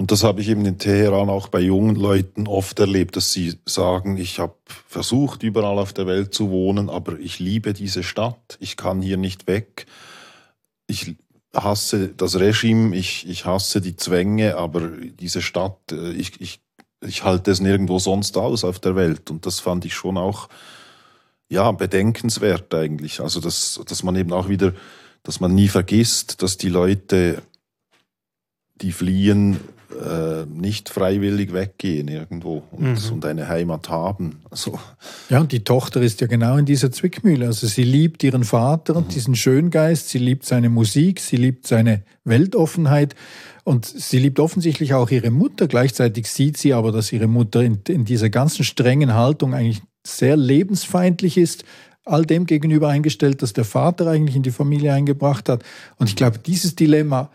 Und 0.00 0.10
das 0.12 0.24
habe 0.24 0.40
ich 0.40 0.48
eben 0.48 0.64
in 0.64 0.78
Teheran 0.78 1.28
auch 1.28 1.48
bei 1.48 1.60
jungen 1.60 1.94
Leuten 1.94 2.46
oft 2.46 2.80
erlebt, 2.80 3.16
dass 3.16 3.34
sie 3.34 3.58
sagen, 3.66 4.16
ich 4.16 4.38
habe 4.38 4.54
versucht, 4.64 5.42
überall 5.42 5.78
auf 5.78 5.92
der 5.92 6.06
Welt 6.06 6.32
zu 6.32 6.48
wohnen, 6.48 6.88
aber 6.88 7.18
ich 7.18 7.38
liebe 7.38 7.74
diese 7.74 8.02
Stadt, 8.02 8.56
ich 8.60 8.78
kann 8.78 9.02
hier 9.02 9.18
nicht 9.18 9.46
weg. 9.46 9.84
Ich 10.86 11.16
hasse 11.54 12.08
das 12.08 12.38
Regime, 12.38 12.96
ich, 12.96 13.28
ich 13.28 13.44
hasse 13.44 13.82
die 13.82 13.94
Zwänge, 13.94 14.56
aber 14.56 14.88
diese 14.88 15.42
Stadt, 15.42 15.76
äh, 15.92 16.12
ich, 16.12 16.40
ich, 16.40 16.62
ich 17.02 17.22
halte 17.22 17.50
es 17.50 17.60
nirgendwo 17.60 17.98
sonst 17.98 18.38
aus 18.38 18.64
auf 18.64 18.78
der 18.78 18.96
Welt. 18.96 19.30
Und 19.30 19.44
das 19.44 19.60
fand 19.60 19.84
ich 19.84 19.92
schon 19.92 20.16
auch 20.16 20.48
ja, 21.50 21.72
bedenkenswert 21.72 22.74
eigentlich. 22.74 23.20
Also, 23.20 23.38
dass, 23.38 23.78
dass 23.86 24.02
man 24.02 24.16
eben 24.16 24.32
auch 24.32 24.48
wieder, 24.48 24.72
dass 25.24 25.40
man 25.40 25.54
nie 25.54 25.68
vergisst, 25.68 26.40
dass 26.40 26.56
die 26.56 26.70
Leute, 26.70 27.42
die 28.76 28.92
fliehen, 28.92 29.60
äh, 29.90 30.46
nicht 30.46 30.88
freiwillig 30.88 31.52
weggehen 31.52 32.08
irgendwo 32.08 32.62
und, 32.70 33.04
mhm. 33.04 33.12
und, 33.12 33.24
eine 33.24 33.48
Heimat 33.48 33.88
haben. 33.88 34.40
Also. 34.50 34.78
Ja, 35.28 35.40
und 35.40 35.52
die 35.52 35.64
Tochter 35.64 36.00
ist 36.00 36.20
ja 36.20 36.26
genau 36.26 36.56
in 36.56 36.64
dieser 36.64 36.92
Zwickmühle. 36.92 37.46
Also 37.46 37.66
sie 37.66 37.82
liebt 37.82 38.22
ihren 38.22 38.44
Vater 38.44 38.96
und 38.96 39.08
mhm. 39.08 39.12
diesen 39.12 39.36
Schöngeist, 39.36 40.08
sie 40.08 40.18
liebt 40.18 40.44
seine 40.44 40.70
Musik, 40.70 41.20
sie 41.20 41.36
liebt 41.36 41.66
seine 41.66 42.02
Weltoffenheit 42.24 43.14
und 43.64 43.84
sie 43.84 44.18
liebt 44.18 44.38
offensichtlich 44.38 44.94
auch 44.94 45.10
ihre 45.10 45.30
Mutter. 45.30 45.66
Gleichzeitig 45.66 46.28
sieht 46.28 46.56
sie 46.56 46.72
aber, 46.72 46.92
dass 46.92 47.12
ihre 47.12 47.26
Mutter 47.26 47.62
in, 47.62 47.80
in 47.88 48.04
dieser 48.04 48.30
ganzen 48.30 48.64
strengen 48.64 49.14
Haltung 49.14 49.54
eigentlich 49.54 49.82
sehr 50.06 50.36
lebensfeindlich 50.36 51.36
ist, 51.36 51.64
all 52.04 52.24
dem 52.24 52.46
gegenüber 52.46 52.88
eingestellt, 52.88 53.42
dass 53.42 53.52
der 53.52 53.64
Vater 53.64 54.06
eigentlich 54.06 54.36
in 54.36 54.42
die 54.42 54.50
Familie 54.50 54.92
eingebracht 54.92 55.48
hat. 55.48 55.62
Und 55.96 56.08
ich 56.08 56.16
glaube, 56.16 56.38
dieses 56.38 56.74
Dilemma 56.74 57.30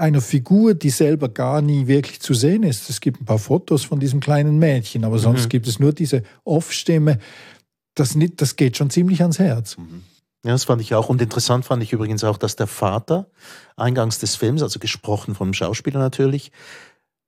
einer 0.00 0.20
Figur, 0.20 0.74
die 0.74 0.90
selber 0.90 1.28
gar 1.28 1.62
nie 1.62 1.86
wirklich 1.86 2.20
zu 2.20 2.34
sehen 2.34 2.62
ist. 2.62 2.90
Es 2.90 3.00
gibt 3.00 3.20
ein 3.20 3.24
paar 3.26 3.38
Fotos 3.38 3.84
von 3.84 4.00
diesem 4.00 4.20
kleinen 4.20 4.58
Mädchen, 4.58 5.04
aber 5.04 5.18
sonst 5.18 5.44
mhm. 5.44 5.48
gibt 5.50 5.66
es 5.66 5.78
nur 5.78 5.92
diese 5.92 6.22
Off-Stimme. 6.44 7.18
Das, 7.94 8.16
das 8.36 8.56
geht 8.56 8.76
schon 8.76 8.90
ziemlich 8.90 9.20
ans 9.22 9.38
Herz. 9.38 9.76
Mhm. 9.76 10.02
Ja, 10.44 10.52
das 10.52 10.64
fand 10.64 10.80
ich 10.80 10.94
auch. 10.94 11.08
Und 11.08 11.20
interessant 11.20 11.66
fand 11.66 11.82
ich 11.82 11.92
übrigens 11.92 12.24
auch, 12.24 12.38
dass 12.38 12.56
der 12.56 12.66
Vater 12.66 13.30
eingangs 13.76 14.18
des 14.18 14.36
Films, 14.36 14.62
also 14.62 14.78
gesprochen 14.78 15.34
vom 15.34 15.52
Schauspieler 15.52 16.00
natürlich, 16.00 16.50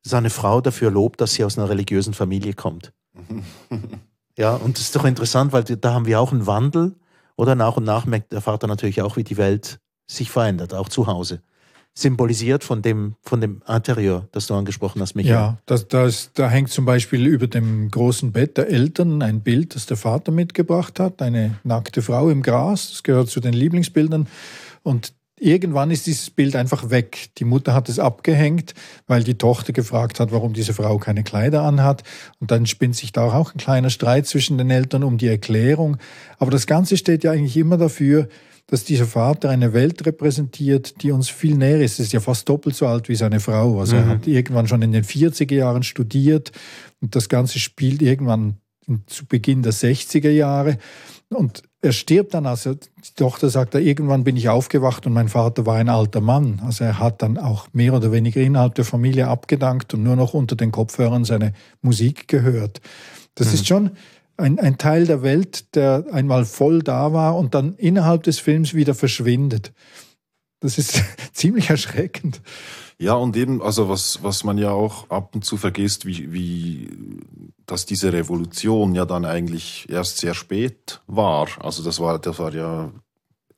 seine 0.03 0.31
Frau 0.31 0.61
dafür 0.61 0.91
lobt, 0.91 1.21
dass 1.21 1.35
sie 1.35 1.45
aus 1.45 1.59
einer 1.59 1.69
religiösen 1.69 2.15
Familie 2.15 2.55
kommt. 2.55 2.93
ja, 4.39 4.55
und 4.55 4.79
das 4.79 4.85
ist 4.85 4.97
doch 4.97 5.05
interessant, 5.05 5.53
weil 5.53 5.65
da 5.65 5.93
haben 5.93 6.07
wir 6.07 6.21
auch 6.21 6.33
einen 6.33 6.47
Wandel. 6.47 6.97
Oder 7.37 7.55
nach 7.55 7.77
und 7.77 7.85
nach 7.85 8.07
merkt 8.07 8.33
der 8.33 8.41
Vater 8.41 8.67
natürlich 8.67 9.03
auch, 9.03 9.17
wie 9.17 9.25
die 9.25 9.37
Welt 9.37 9.79
sich 10.07 10.31
verändert, 10.31 10.75
auch 10.75 10.89
zu 10.89 11.07
Hause 11.07 11.43
symbolisiert 11.95 12.65
von 12.65 12.81
dem, 12.81 13.17
von 13.23 13.41
dem 13.41 13.63
Interieur, 13.69 14.29
das 14.33 14.47
du 14.47 14.55
angesprochen 14.55 15.03
hast, 15.03 15.15
Michael. 15.15 15.35
Ja, 15.35 15.59
das, 15.67 15.89
das, 15.89 16.31
da 16.33 16.49
hängt 16.49 16.71
zum 16.71 16.85
Beispiel 16.85 17.27
über 17.27 17.47
dem 17.47 17.91
großen 17.91 18.33
Bett 18.33 18.57
der 18.57 18.69
Eltern 18.69 19.23
ein 19.23 19.43
Bild, 19.43 19.75
das 19.75 19.87
der 19.87 19.99
Vater 19.99 20.33
mitgebracht 20.33 20.99
hat, 20.99 21.21
eine 21.21 21.59
nackte 21.65 22.01
Frau 22.01 22.31
im 22.31 22.43
Gras, 22.43 22.91
das 22.91 23.03
gehört 23.03 23.29
zu 23.29 23.41
den 23.41 23.53
Lieblingsbildern. 23.53 24.27
Und 24.83 25.13
irgendwann 25.39 25.91
ist 25.91 26.07
dieses 26.07 26.31
Bild 26.31 26.57
einfach 26.57 26.89
weg. 26.89 27.31
Die 27.39 27.45
Mutter 27.45 27.75
hat 27.75 27.89
es 27.89 27.99
abgehängt, 27.99 28.75
weil 29.07 29.23
die 29.23 29.37
Tochter 29.37 29.73
gefragt 29.73 30.21
hat, 30.21 30.33
warum 30.33 30.55
diese 30.55 30.73
Frau 30.73 30.99
keine 30.99 31.25
Kleider 31.25 31.63
anhat. 31.63 32.05
Und 32.39 32.51
dann 32.51 32.65
spinnt 32.67 32.97
sich 32.97 33.13
da 33.13 33.33
auch 33.33 33.55
ein 33.55 33.59
kleiner 33.59 33.91
Streit 33.91 34.27
zwischen 34.27 34.57
den 34.57 34.71
Eltern 34.71 35.05
um 35.05 35.19
die 35.19 35.29
Erklärung. 35.29 35.99
Aber 36.39 36.51
das 36.51 36.67
Ganze 36.67 36.97
steht 36.97 37.25
ja 37.25 37.33
eigentlich 37.33 37.57
immer 37.57 37.77
dafür, 37.77 38.29
dass 38.73 38.85
dieser 38.85 39.05
Vater 39.05 39.51
eine 39.51 39.75
Welt 39.75 40.07
repräsentiert, 40.07 41.03
die 41.03 41.13
uns 41.13 41.29
viel 41.29 41.57
näher 41.59 41.83
ist. 41.83 41.99
Er 41.99 42.05
ist 42.05 42.15
ja 42.15 42.21
fast 42.21 42.49
doppelt 42.49 42.75
so 42.75 42.87
alt 42.87 43.11
wie 43.11 43.15
seine 43.15 43.39
Frau. 43.39 43.79
Also 43.79 43.97
mhm. 43.97 44.03
er 44.03 44.09
hat 44.09 44.27
irgendwann 44.27 44.67
schon 44.67 44.81
in 44.81 44.93
den 44.93 45.05
40er 45.05 45.55
Jahren 45.55 45.83
studiert 45.83 46.53
und 47.03 47.15
das 47.15 47.29
Ganze 47.29 47.59
spielt 47.59 48.01
irgendwann 48.01 48.57
zu 49.09 49.27
Beginn 49.27 49.63
der 49.63 49.75
60er 49.75 50.31
Jahre. 50.31 50.79
Und 51.29 51.65
er 51.83 51.93
stirbt 51.93 52.33
dann, 52.33 52.47
also 52.47 52.73
die 52.73 53.15
Tochter 53.15 53.51
sagt, 53.51 53.75
irgendwann 53.75 54.25
bin 54.25 54.39
ich 54.39 54.49
aufgewacht 54.49 55.07
und 55.07 55.13
mein 55.13 55.29
Vater 55.29 55.67
war 55.67 55.77
ein 55.77 55.91
alter 55.91 56.23
Mann. 56.23 56.63
Also 56.65 56.85
er 56.85 56.99
hat 56.99 57.21
dann 57.21 57.37
auch 57.37 57.69
mehr 57.75 57.93
oder 57.93 58.11
weniger 58.11 58.41
innerhalb 58.41 58.75
der 58.77 58.87
Familie 58.87 59.29
abgedankt 59.29 59.93
und 59.93 60.03
nur 60.03 60.17
noch 60.17 60.33
unter 60.33 60.57
den 60.57 60.73
Kopfhörern 60.73 61.27
seine 61.27 61.53
Musik 61.83 62.27
gehört. 62.27 62.81
Das 63.35 63.49
mhm. 63.49 63.53
ist 63.53 63.67
schon 63.67 63.91
ein, 64.37 64.59
ein 64.59 64.79
Teil 64.79 65.07
der 65.07 65.23
Welt, 65.23 65.75
der 65.75 66.07
einmal 66.13 66.45
voll 66.45 66.83
da 66.83 67.13
war 67.13 67.37
und 67.37 67.55
dann 67.55 67.75
innerhalb 67.77 68.23
des 68.23 68.39
Films 68.39 68.75
wieder 68.75 68.95
verschwindet. 68.95 69.73
Das 70.61 70.79
ist 70.79 71.03
ziemlich 71.33 71.71
erschreckend. 71.71 72.41
Ja, 72.99 73.15
und 73.15 73.37
eben, 73.37 73.61
also 73.63 73.89
was, 73.89 74.23
was 74.23 74.45
man 74.45 74.59
ja 74.59 74.71
auch 74.71 75.11
ab 75.11 75.35
und 75.35 75.45
zu 75.45 75.57
vergisst, 75.57 76.07
wie, 76.07 76.33
wie, 76.33 76.89
dass 77.67 77.85
diese 77.85 78.13
Revolution 78.13 78.95
ja 78.95 79.05
dann 79.05 79.25
eigentlich 79.25 79.89
erst 79.89 80.19
sehr 80.19 80.35
spät 80.35 81.01
war. 81.09 81.49
Also 81.61 81.83
das 81.83 81.99
war, 81.99 82.21
das 82.21 82.39
war 82.39 82.55
ja 82.55 82.93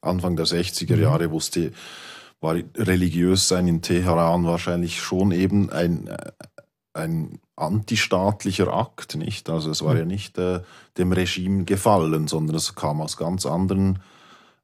Anfang 0.00 0.36
der 0.36 0.46
60er 0.46 0.96
mhm. 0.96 1.02
Jahre, 1.02 1.30
wusste, 1.30 1.72
war 2.40 2.56
religiös 2.76 3.48
sein 3.48 3.68
in 3.68 3.82
Teheran 3.82 4.44
wahrscheinlich 4.44 5.00
schon 5.00 5.30
eben 5.30 5.70
ein, 5.70 6.10
ein 6.92 7.38
antistaatlicher 7.56 8.72
Akt, 8.72 9.16
nicht? 9.16 9.48
Also 9.50 9.70
es 9.70 9.82
war 9.82 9.94
mhm. 9.94 9.98
ja 9.98 10.04
nicht 10.04 10.38
äh, 10.38 10.60
dem 10.98 11.12
Regime 11.12 11.64
gefallen, 11.64 12.28
sondern 12.28 12.56
es 12.56 12.74
kam 12.74 13.00
aus 13.00 13.16
ganz 13.16 13.46
anderen 13.46 14.00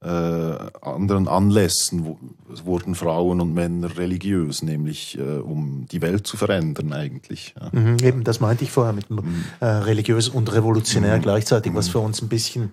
äh, 0.03 0.09
anderen 0.09 1.29
Anlässen 1.29 2.07
wo, 2.07 2.18
wurden 2.64 2.94
Frauen 2.94 3.40
und 3.40 3.53
Männer 3.53 3.98
religiös, 3.98 4.62
nämlich 4.62 5.18
äh, 5.18 5.38
um 5.38 5.87
die 5.92 6.00
Welt 6.00 6.26
zu 6.26 6.38
verändern 6.38 6.92
eigentlich. 6.94 7.55
Ja. 7.61 7.68
Mhm, 7.79 7.98
eben, 8.03 8.24
das 8.24 8.40
meinte 8.40 8.64
ich 8.64 8.70
vorher 8.70 8.94
mit 8.94 9.11
mhm. 9.11 9.44
äh, 9.61 9.66
religiös 9.66 10.31
und 10.31 10.53
revolutionär 10.53 11.18
mhm. 11.18 11.22
gleichzeitig, 11.22 11.74
was 11.74 11.88
mhm. 11.88 11.92
für 11.92 11.98
uns 11.98 12.22
ein 12.22 12.29
bisschen 12.29 12.72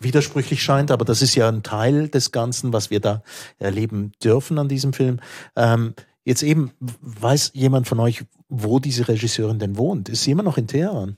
widersprüchlich 0.00 0.62
scheint, 0.62 0.90
aber 0.90 1.06
das 1.06 1.22
ist 1.22 1.34
ja 1.34 1.48
ein 1.48 1.62
Teil 1.62 2.08
des 2.08 2.30
Ganzen, 2.30 2.74
was 2.74 2.90
wir 2.90 3.00
da 3.00 3.22
erleben 3.58 4.12
dürfen 4.22 4.58
an 4.58 4.68
diesem 4.68 4.92
Film. 4.92 5.20
Ähm, 5.56 5.94
jetzt 6.24 6.42
eben, 6.42 6.72
weiß 7.00 7.52
jemand 7.54 7.88
von 7.88 8.00
euch, 8.00 8.24
wo 8.62 8.78
diese 8.78 9.08
Regisseurin 9.08 9.58
denn 9.58 9.76
wohnt? 9.76 10.08
Ist 10.08 10.24
sie 10.24 10.32
immer 10.32 10.42
noch 10.42 10.58
in 10.58 10.66
Teheran? 10.66 11.16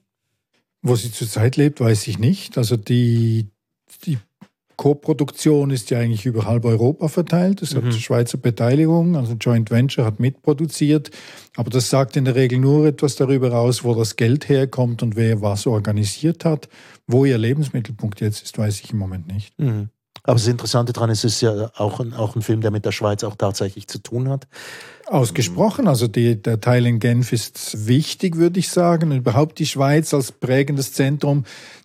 Wo 0.83 0.95
sie 0.97 1.11
zurzeit 1.11 1.57
lebt, 1.57 1.81
weiß 1.81 2.07
ich 2.07 2.19
nicht. 2.19 2.57
Also 2.57 2.77
die, 2.77 3.49
die 4.05 4.19
Co-Produktion 4.77 5.71
ist 5.71 5.91
ja 5.91 5.99
eigentlich 5.99 6.25
über 6.25 6.47
halb 6.47 6.65
Europa 6.65 7.09
verteilt. 7.09 7.63
Es 7.63 7.75
mhm. 7.75 7.87
hat 7.87 7.95
Schweizer 7.95 8.39
Beteiligung, 8.39 9.17
also 9.17 9.35
Joint 9.35 9.73
Venture 9.73 10.05
hat 10.05 10.21
mitproduziert. 10.21 11.11
Aber 11.57 11.69
das 11.69 11.91
sagt 11.91 12.17
in 12.17 12.25
der 12.25 12.37
Regel 12.37 12.61
nur 12.61 12.87
etwas 12.87 13.17
darüber 13.17 13.59
aus, 13.59 13.83
wo 13.83 13.95
das 13.95 14.15
Geld 14.15 14.49
herkommt 14.49 15.03
und 15.03 15.17
wer 15.17 15.43
was 15.43 15.67
organisiert 15.67 16.45
hat. 16.45 16.69
Wo 17.09 17.25
ihr 17.25 17.39
Lebensmittelpunkt 17.39 18.21
jetzt 18.21 18.45
ist, 18.45 18.57
weiß 18.57 18.81
ich 18.81 18.93
im 18.93 18.99
Moment 18.99 19.27
nicht. 19.27 19.59
Mhm. 19.59 19.89
Aber 20.29 20.35
das 20.35 20.47
Interessante 20.47 20.93
daran 20.93 21.09
ist, 21.09 21.25
es 21.25 21.37
ist 21.37 21.41
ja 21.41 21.71
auch 21.79 22.01
ein, 22.01 22.13
auch 22.13 22.37
ein 22.37 22.43
Film, 22.43 22.61
der 22.61 22.71
mit 22.71 22.85
der 22.85 22.93
Schweiz 22.93 23.25
auch 23.25 23.35
tatsächlich 23.35 23.89
zu 23.89 23.97
tun 23.97 24.29
hat. 24.29 24.47
Ausgesprochen, 25.07 25.89
also 25.89 26.07
die, 26.07 26.43
der 26.43 26.61
Teil 26.61 26.85
in 26.85 26.99
Genf 26.99 27.33
ist 27.33 27.87
wichtig, 27.87 28.37
würde 28.37 28.61
ich 28.61 28.69
sagen. 28.69 29.11
Und 29.11 29.17
überhaupt 29.17 29.59
die 29.59 29.65
Schweiz 29.65 30.13
als 30.13 30.31
prägendes 30.31 30.93
Zentrum 30.93 31.45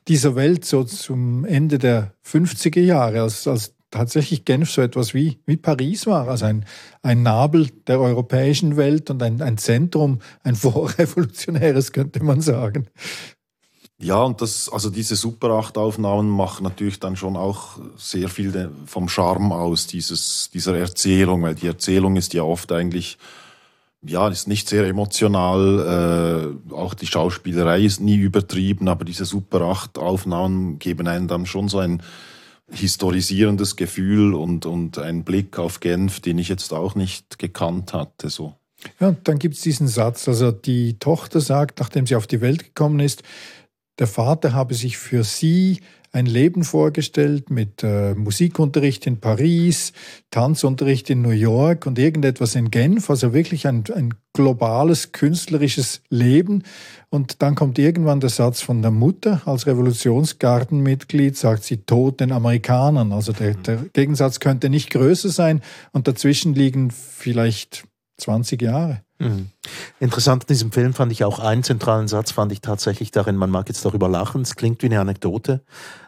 dieser 0.09 0.35
Welt 0.35 0.65
so 0.65 0.83
zum 0.83 1.45
Ende 1.45 1.79
der 1.79 2.15
50er 2.27 2.81
Jahre, 2.81 3.21
als, 3.21 3.47
als 3.47 3.75
tatsächlich 3.91 4.43
Genf 4.43 4.69
so 4.71 4.81
etwas 4.81 5.13
wie, 5.13 5.39
wie 5.45 5.55
Paris 5.55 6.05
war, 6.05 6.27
also 6.27 6.43
ein, 6.43 6.65
ein 7.01 7.23
Nabel 7.23 7.69
der 7.87 8.01
europäischen 8.01 8.75
Welt 8.75 9.09
und 9.09 9.23
ein, 9.23 9.41
ein 9.41 9.57
Zentrum, 9.57 10.19
ein 10.43 10.55
vorrevolutionäres, 10.57 11.93
könnte 11.93 12.21
man 12.21 12.41
sagen. 12.41 12.87
Ja, 14.03 14.21
und 14.21 14.41
das, 14.41 14.67
also 14.67 14.89
diese 14.89 15.15
Super 15.15 15.51
8 15.51 15.77
Aufnahmen 15.77 16.29
machen 16.29 16.63
natürlich 16.63 16.99
dann 16.99 17.15
schon 17.15 17.37
auch 17.37 17.79
sehr 17.95 18.27
viel 18.27 18.69
vom 18.85 19.07
Charme 19.07 19.53
aus 19.53 19.87
dieses, 19.87 20.49
dieser 20.53 20.77
Erzählung, 20.77 21.43
weil 21.43 21.55
die 21.55 21.67
Erzählung 21.67 22.17
ist 22.17 22.33
ja 22.33 22.43
oft 22.43 22.73
eigentlich, 22.73 23.17
ja, 24.01 24.27
ist 24.27 24.49
nicht 24.49 24.67
sehr 24.67 24.85
emotional, 24.85 26.59
äh, 26.69 26.73
auch 26.73 26.95
die 26.95 27.07
Schauspielerei 27.07 27.81
ist 27.81 28.01
nie 28.01 28.17
übertrieben, 28.17 28.89
aber 28.89 29.05
diese 29.05 29.23
Super 29.23 29.61
8 29.61 29.97
Aufnahmen 29.97 30.79
geben 30.79 31.07
einem 31.07 31.29
dann 31.29 31.45
schon 31.45 31.69
so 31.69 31.79
ein 31.79 32.03
historisierendes 32.69 33.77
Gefühl 33.77 34.33
und, 34.33 34.65
und 34.65 34.97
einen 34.97 35.23
Blick 35.23 35.57
auf 35.57 35.79
Genf, 35.79 36.19
den 36.19 36.39
ich 36.39 36.49
jetzt 36.49 36.73
auch 36.73 36.95
nicht 36.95 37.39
gekannt 37.39 37.93
hatte, 37.93 38.29
so. 38.29 38.55
Ja, 38.99 39.07
und 39.07 39.25
dann 39.29 39.39
gibt 39.39 39.55
es 39.55 39.61
diesen 39.61 39.87
Satz, 39.87 40.27
also 40.27 40.51
die 40.51 40.99
Tochter 40.99 41.39
sagt, 41.39 41.79
nachdem 41.79 42.05
sie 42.05 42.17
auf 42.17 42.27
die 42.27 42.41
Welt 42.41 42.65
gekommen 42.65 42.99
ist, 42.99 43.23
der 43.99 44.07
Vater 44.07 44.53
habe 44.53 44.73
sich 44.73 44.97
für 44.97 45.23
sie 45.23 45.79
ein 46.13 46.27
Leben 46.27 46.63
vorgestellt 46.63 47.49
mit 47.49 47.81
äh, 47.81 48.13
Musikunterricht 48.13 49.07
in 49.07 49.19
Paris, 49.19 49.93
Tanzunterricht 50.29 51.09
in 51.09 51.23
New 51.23 51.31
York 51.31 51.87
und 51.87 51.97
irgendetwas 51.97 52.53
in 52.53 52.69
Genf, 52.69 53.09
also 53.09 53.33
wirklich 53.33 53.65
ein, 53.65 53.83
ein 53.93 54.13
globales 54.31 55.11
künstlerisches 55.11 56.03
Leben. 56.09 56.63
Und 57.09 57.41
dann 57.41 57.55
kommt 57.55 57.79
irgendwann 57.79 58.19
der 58.19 58.29
Satz 58.29 58.61
von 58.61 58.83
der 58.83 58.91
Mutter 58.91 59.41
als 59.45 59.65
Revolutionsgartenmitglied, 59.65 61.35
sagt 61.35 61.63
sie 61.63 61.77
Tod 61.77 62.19
den 62.19 62.31
Amerikanern. 62.31 63.11
Also 63.11 63.33
der, 63.33 63.55
der 63.55 63.77
Gegensatz 63.93 64.39
könnte 64.39 64.69
nicht 64.69 64.91
größer 64.91 65.29
sein 65.29 65.61
und 65.93 66.07
dazwischen 66.07 66.53
liegen 66.53 66.91
vielleicht 66.91 67.85
20 68.17 68.61
Jahre. 68.61 69.01
Mhm. 69.23 69.49
Interessant 69.99 70.43
in 70.43 70.47
diesem 70.47 70.71
Film 70.71 70.93
fand 70.93 71.11
ich 71.11 71.23
auch 71.23 71.39
einen 71.39 71.63
zentralen 71.63 72.07
Satz, 72.07 72.31
fand 72.31 72.51
ich 72.51 72.61
tatsächlich 72.61 73.11
darin, 73.11 73.35
man 73.35 73.49
mag 73.49 73.67
jetzt 73.69 73.85
darüber 73.85 74.09
lachen, 74.09 74.41
es 74.41 74.55
klingt 74.55 74.81
wie 74.83 74.87
eine 74.87 74.99
Anekdote, 74.99 75.63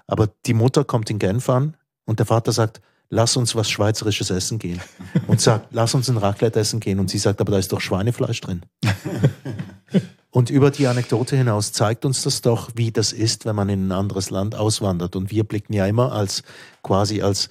aber 0.07 0.29
die 0.45 0.53
Mutter 0.53 0.83
kommt 0.83 1.09
in 1.09 1.19
Genf 1.19 1.49
an 1.49 1.77
und 2.05 2.19
der 2.19 2.25
Vater 2.25 2.51
sagt, 2.51 2.81
lass 3.09 3.37
uns 3.37 3.55
was 3.55 3.69
Schweizerisches 3.69 4.29
essen 4.29 4.59
gehen. 4.59 4.81
Und 5.27 5.41
sagt, 5.41 5.67
lass 5.71 5.93
uns 5.93 6.09
ein 6.09 6.17
Raclette 6.17 6.59
essen 6.59 6.79
gehen. 6.79 6.99
Und 6.99 7.09
sie 7.09 7.17
sagt, 7.17 7.41
aber 7.41 7.51
da 7.51 7.57
ist 7.57 7.71
doch 7.71 7.81
Schweinefleisch 7.81 8.41
drin. 8.41 8.63
Und 10.31 10.49
über 10.49 10.69
die 10.69 10.87
Anekdote 10.87 11.37
hinaus 11.37 11.71
zeigt 11.71 12.03
uns 12.03 12.23
das 12.23 12.41
doch, 12.41 12.71
wie 12.75 12.91
das 12.91 13.13
ist, 13.13 13.45
wenn 13.45 13.55
man 13.55 13.69
in 13.69 13.87
ein 13.87 13.91
anderes 13.93 14.29
Land 14.29 14.53
auswandert. 14.53 15.15
Und 15.15 15.31
wir 15.31 15.45
blicken 15.45 15.73
ja 15.73 15.85
immer 15.85 16.11
als 16.11 16.43
quasi 16.83 17.21
als 17.21 17.49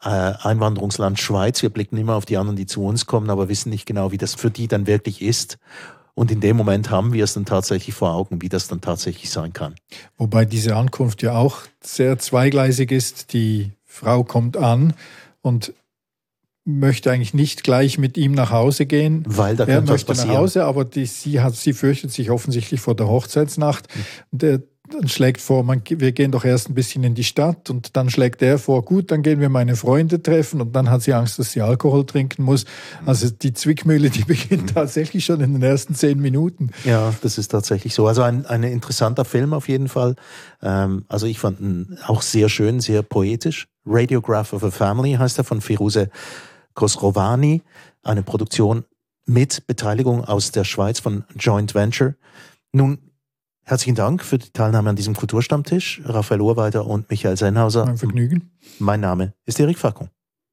Einwanderungsland 0.00 1.18
Schweiz. 1.18 1.62
Wir 1.62 1.70
blicken 1.70 1.96
immer 1.96 2.14
auf 2.14 2.24
die 2.24 2.36
anderen, 2.36 2.56
die 2.56 2.66
zu 2.66 2.84
uns 2.84 3.06
kommen, 3.06 3.30
aber 3.30 3.48
wissen 3.48 3.70
nicht 3.70 3.86
genau, 3.86 4.12
wie 4.12 4.18
das 4.18 4.34
für 4.34 4.50
die 4.50 4.68
dann 4.68 4.86
wirklich 4.86 5.22
ist. 5.22 5.58
Und 6.14 6.30
in 6.30 6.40
dem 6.40 6.56
Moment 6.56 6.90
haben 6.90 7.12
wir 7.12 7.22
es 7.22 7.34
dann 7.34 7.44
tatsächlich 7.44 7.94
vor 7.94 8.12
Augen, 8.12 8.42
wie 8.42 8.48
das 8.48 8.66
dann 8.66 8.80
tatsächlich 8.80 9.30
sein 9.30 9.52
kann. 9.52 9.74
Wobei 10.16 10.44
diese 10.44 10.74
Ankunft 10.74 11.22
ja 11.22 11.36
auch 11.36 11.58
sehr 11.80 12.18
zweigleisig 12.18 12.90
ist. 12.90 13.32
Die 13.32 13.72
Frau 13.84 14.24
kommt 14.24 14.56
an 14.56 14.94
und 15.42 15.72
möchte 16.64 17.10
eigentlich 17.10 17.34
nicht 17.34 17.64
gleich 17.64 17.98
mit 17.98 18.16
ihm 18.16 18.32
nach 18.32 18.50
Hause 18.50 18.84
gehen. 18.86 19.24
Weil 19.26 19.56
da 19.56 19.64
er 19.64 19.80
möchte 19.80 20.12
nach 20.12 20.28
Hause, 20.28 20.64
aber 20.64 20.84
die, 20.84 21.06
sie 21.06 21.40
hat, 21.40 21.54
sie 21.54 21.72
fürchtet 21.72 22.12
sich 22.12 22.30
offensichtlich 22.30 22.80
vor 22.80 22.94
der 22.94 23.08
Hochzeitsnacht. 23.08 23.88
Mhm. 23.94 24.38
Der, 24.38 24.62
dann 24.88 25.08
schlägt 25.08 25.40
vor, 25.40 25.62
man, 25.62 25.82
wir 25.86 26.12
gehen 26.12 26.32
doch 26.32 26.44
erst 26.44 26.68
ein 26.68 26.74
bisschen 26.74 27.04
in 27.04 27.14
die 27.14 27.24
Stadt 27.24 27.70
und 27.70 27.96
dann 27.96 28.10
schlägt 28.10 28.42
er 28.42 28.58
vor, 28.58 28.84
gut, 28.84 29.10
dann 29.10 29.22
gehen 29.22 29.40
wir 29.40 29.48
meine 29.48 29.76
Freunde 29.76 30.22
treffen 30.22 30.60
und 30.60 30.74
dann 30.74 30.90
hat 30.90 31.02
sie 31.02 31.14
Angst, 31.14 31.38
dass 31.38 31.52
sie 31.52 31.62
Alkohol 31.62 32.04
trinken 32.06 32.42
muss. 32.42 32.64
Also 33.06 33.30
die 33.30 33.52
Zwickmühle, 33.52 34.10
die 34.10 34.24
beginnt 34.26 34.74
tatsächlich 34.74 35.24
schon 35.24 35.40
in 35.40 35.52
den 35.52 35.62
ersten 35.62 35.94
zehn 35.94 36.20
Minuten. 36.20 36.70
Ja, 36.84 37.14
das 37.22 37.38
ist 37.38 37.48
tatsächlich 37.48 37.94
so. 37.94 38.06
Also 38.06 38.22
ein, 38.22 38.46
ein 38.46 38.62
interessanter 38.62 39.24
Film 39.24 39.52
auf 39.52 39.68
jeden 39.68 39.88
Fall. 39.88 40.16
Ähm, 40.62 41.04
also 41.08 41.26
ich 41.26 41.38
fand 41.38 41.60
ihn 41.60 41.98
auch 42.06 42.22
sehr 42.22 42.48
schön, 42.48 42.80
sehr 42.80 43.02
poetisch. 43.02 43.68
Radiograph 43.86 44.52
of 44.52 44.64
a 44.64 44.70
Family 44.70 45.14
heißt 45.14 45.38
er 45.38 45.44
von 45.44 45.60
Firuse 45.60 46.10
Khosrovani, 46.74 47.62
eine 48.02 48.22
Produktion 48.22 48.84
mit 49.26 49.66
Beteiligung 49.66 50.24
aus 50.24 50.52
der 50.52 50.64
Schweiz 50.64 51.00
von 51.00 51.24
Joint 51.36 51.74
Venture. 51.74 52.14
Nun 52.72 52.98
Herzlichen 53.68 53.96
Dank 53.96 54.24
für 54.24 54.38
die 54.38 54.50
Teilnahme 54.50 54.88
an 54.88 54.96
diesem 54.96 55.14
Kulturstammtisch, 55.14 56.00
Raphael 56.06 56.40
Urweiter 56.40 56.86
und 56.86 57.10
Michael 57.10 57.36
Sennhauser. 57.36 57.86
Ein 57.86 57.98
Vergnügen. 57.98 58.50
Mein 58.78 59.00
Name 59.00 59.34
ist 59.44 59.60
Erik 59.60 59.76
Fackung. 59.76 60.08